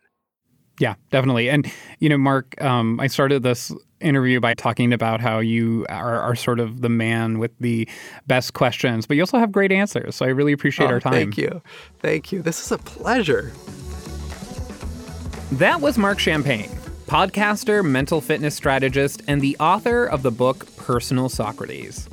Yeah, 0.79 0.95
definitely. 1.11 1.49
And, 1.49 1.71
you 1.99 2.09
know, 2.09 2.17
Marc, 2.17 2.59
um, 2.61 2.99
I 2.99 3.07
started 3.07 3.43
this 3.43 3.71
interview 3.99 4.39
by 4.39 4.53
talking 4.53 4.93
about 4.93 5.19
how 5.19 5.39
you 5.39 5.85
are, 5.89 6.21
are, 6.21 6.35
sort 6.35 6.59
of 6.59 6.81
the 6.81 6.89
man 6.89 7.37
with 7.37 7.51
the 7.59 7.87
best 8.27 8.53
questions, 8.53 9.05
but 9.05 9.17
you 9.17 9.23
also 9.23 9.37
have 9.37 9.51
great 9.51 9.73
answers. 9.73 10.15
So 10.15 10.25
I 10.25 10.29
really 10.29 10.53
appreciate 10.53 10.87
oh, 10.87 10.93
our 10.93 10.99
time. 11.01 11.13
Thank 11.13 11.37
you. 11.37 11.61
Thank 11.99 12.31
you. 12.31 12.41
This 12.41 12.61
is 12.61 12.71
a 12.71 12.77
pleasure. 12.77 13.51
That 15.53 15.81
was 15.81 15.97
Marc 15.97 16.19
Champagne, 16.19 16.69
podcaster, 17.07 17.83
mental 17.83 18.21
fitness 18.21 18.55
strategist, 18.55 19.21
and 19.27 19.41
the 19.41 19.57
author 19.59 20.05
of 20.05 20.23
the 20.23 20.31
book 20.31 20.65
Personal 20.77 21.27
Socrates. 21.27 22.07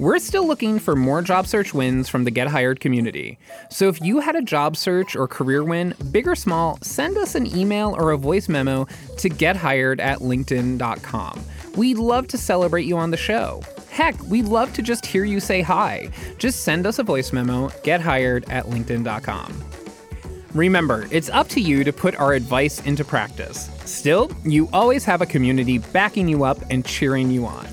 We're 0.00 0.18
still 0.18 0.44
looking 0.44 0.80
for 0.80 0.96
more 0.96 1.22
job 1.22 1.46
search 1.46 1.72
wins 1.72 2.08
from 2.08 2.24
the 2.24 2.32
Get 2.32 2.48
Hired 2.48 2.80
community. 2.80 3.38
So 3.70 3.86
if 3.86 4.02
you 4.02 4.18
had 4.18 4.34
a 4.34 4.42
job 4.42 4.76
search 4.76 5.14
or 5.14 5.28
career 5.28 5.62
win, 5.62 5.94
big 6.10 6.26
or 6.26 6.34
small, 6.34 6.78
send 6.82 7.16
us 7.16 7.36
an 7.36 7.46
email 7.56 7.94
or 7.96 8.10
a 8.10 8.18
voice 8.18 8.48
memo 8.48 8.88
to 9.18 9.30
gethired 9.30 10.00
at 10.00 10.18
linkedin.com. 10.18 11.44
We'd 11.76 11.98
love 11.98 12.26
to 12.28 12.38
celebrate 12.38 12.86
you 12.86 12.96
on 12.96 13.12
the 13.12 13.16
show. 13.16 13.62
Heck, 13.88 14.20
we'd 14.22 14.46
love 14.46 14.72
to 14.72 14.82
just 14.82 15.06
hear 15.06 15.24
you 15.24 15.38
say 15.38 15.62
hi. 15.62 16.08
Just 16.38 16.64
send 16.64 16.88
us 16.88 16.98
a 16.98 17.04
voice 17.04 17.32
memo, 17.32 17.68
gethired 17.84 18.50
at 18.50 18.64
linkedin.com. 18.64 19.64
Remember, 20.54 21.06
it's 21.12 21.30
up 21.30 21.48
to 21.50 21.60
you 21.60 21.84
to 21.84 21.92
put 21.92 22.16
our 22.16 22.32
advice 22.32 22.84
into 22.84 23.04
practice. 23.04 23.70
Still, 23.84 24.32
you 24.42 24.68
always 24.72 25.04
have 25.04 25.22
a 25.22 25.26
community 25.26 25.78
backing 25.78 26.26
you 26.26 26.42
up 26.42 26.58
and 26.68 26.84
cheering 26.84 27.30
you 27.30 27.46
on. 27.46 27.68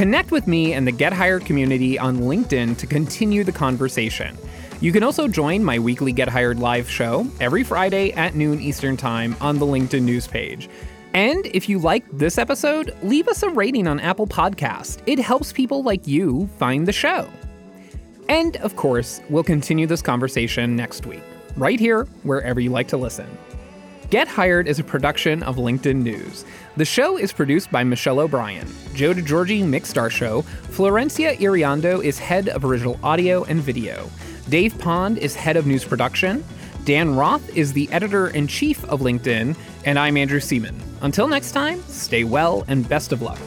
Connect 0.00 0.30
with 0.30 0.46
me 0.46 0.72
and 0.72 0.86
the 0.86 0.92
Get 0.92 1.12
Hired 1.12 1.44
community 1.44 1.98
on 1.98 2.20
LinkedIn 2.20 2.78
to 2.78 2.86
continue 2.86 3.44
the 3.44 3.52
conversation. 3.52 4.34
You 4.80 4.92
can 4.92 5.02
also 5.02 5.28
join 5.28 5.62
my 5.62 5.78
weekly 5.78 6.10
Get 6.10 6.26
Hired 6.26 6.58
live 6.58 6.88
show 6.88 7.30
every 7.38 7.62
Friday 7.62 8.10
at 8.12 8.34
noon 8.34 8.62
Eastern 8.62 8.96
Time 8.96 9.36
on 9.42 9.58
the 9.58 9.66
LinkedIn 9.66 10.00
news 10.00 10.26
page. 10.26 10.70
And 11.12 11.44
if 11.44 11.68
you 11.68 11.78
like 11.78 12.10
this 12.12 12.38
episode, 12.38 12.96
leave 13.02 13.28
us 13.28 13.42
a 13.42 13.50
rating 13.50 13.86
on 13.86 14.00
Apple 14.00 14.26
Podcast. 14.26 15.02
It 15.04 15.18
helps 15.18 15.52
people 15.52 15.82
like 15.82 16.06
you 16.06 16.48
find 16.58 16.88
the 16.88 16.92
show. 16.92 17.28
And 18.30 18.56
of 18.56 18.76
course, 18.76 19.20
we'll 19.28 19.44
continue 19.44 19.86
this 19.86 20.00
conversation 20.00 20.76
next 20.76 21.04
week, 21.04 21.22
right 21.58 21.78
here, 21.78 22.04
wherever 22.22 22.58
you 22.58 22.70
like 22.70 22.88
to 22.88 22.96
listen. 22.96 23.28
Get 24.10 24.26
Hired 24.26 24.66
is 24.66 24.80
a 24.80 24.84
production 24.84 25.44
of 25.44 25.54
LinkedIn 25.54 26.02
News. 26.02 26.44
The 26.76 26.84
show 26.84 27.16
is 27.16 27.32
produced 27.32 27.70
by 27.70 27.84
Michelle 27.84 28.18
O'Brien. 28.18 28.66
Joe 28.92 29.14
DeGiorgi 29.14 29.64
mixed 29.64 29.96
our 29.96 30.10
show. 30.10 30.42
Florencia 30.42 31.36
Iriondo 31.36 32.02
is 32.02 32.18
head 32.18 32.48
of 32.48 32.64
original 32.64 32.98
audio 33.04 33.44
and 33.44 33.60
video. 33.60 34.10
Dave 34.48 34.76
Pond 34.80 35.16
is 35.18 35.36
head 35.36 35.56
of 35.56 35.68
news 35.68 35.84
production. 35.84 36.44
Dan 36.84 37.14
Roth 37.14 37.56
is 37.56 37.72
the 37.72 37.88
editor 37.92 38.30
in 38.30 38.48
chief 38.48 38.84
of 38.86 38.98
LinkedIn. 38.98 39.56
And 39.84 39.96
I'm 39.96 40.16
Andrew 40.16 40.40
Seaman. 40.40 40.74
Until 41.02 41.28
next 41.28 41.52
time, 41.52 41.80
stay 41.82 42.24
well 42.24 42.64
and 42.66 42.88
best 42.88 43.12
of 43.12 43.22
luck. 43.22 43.38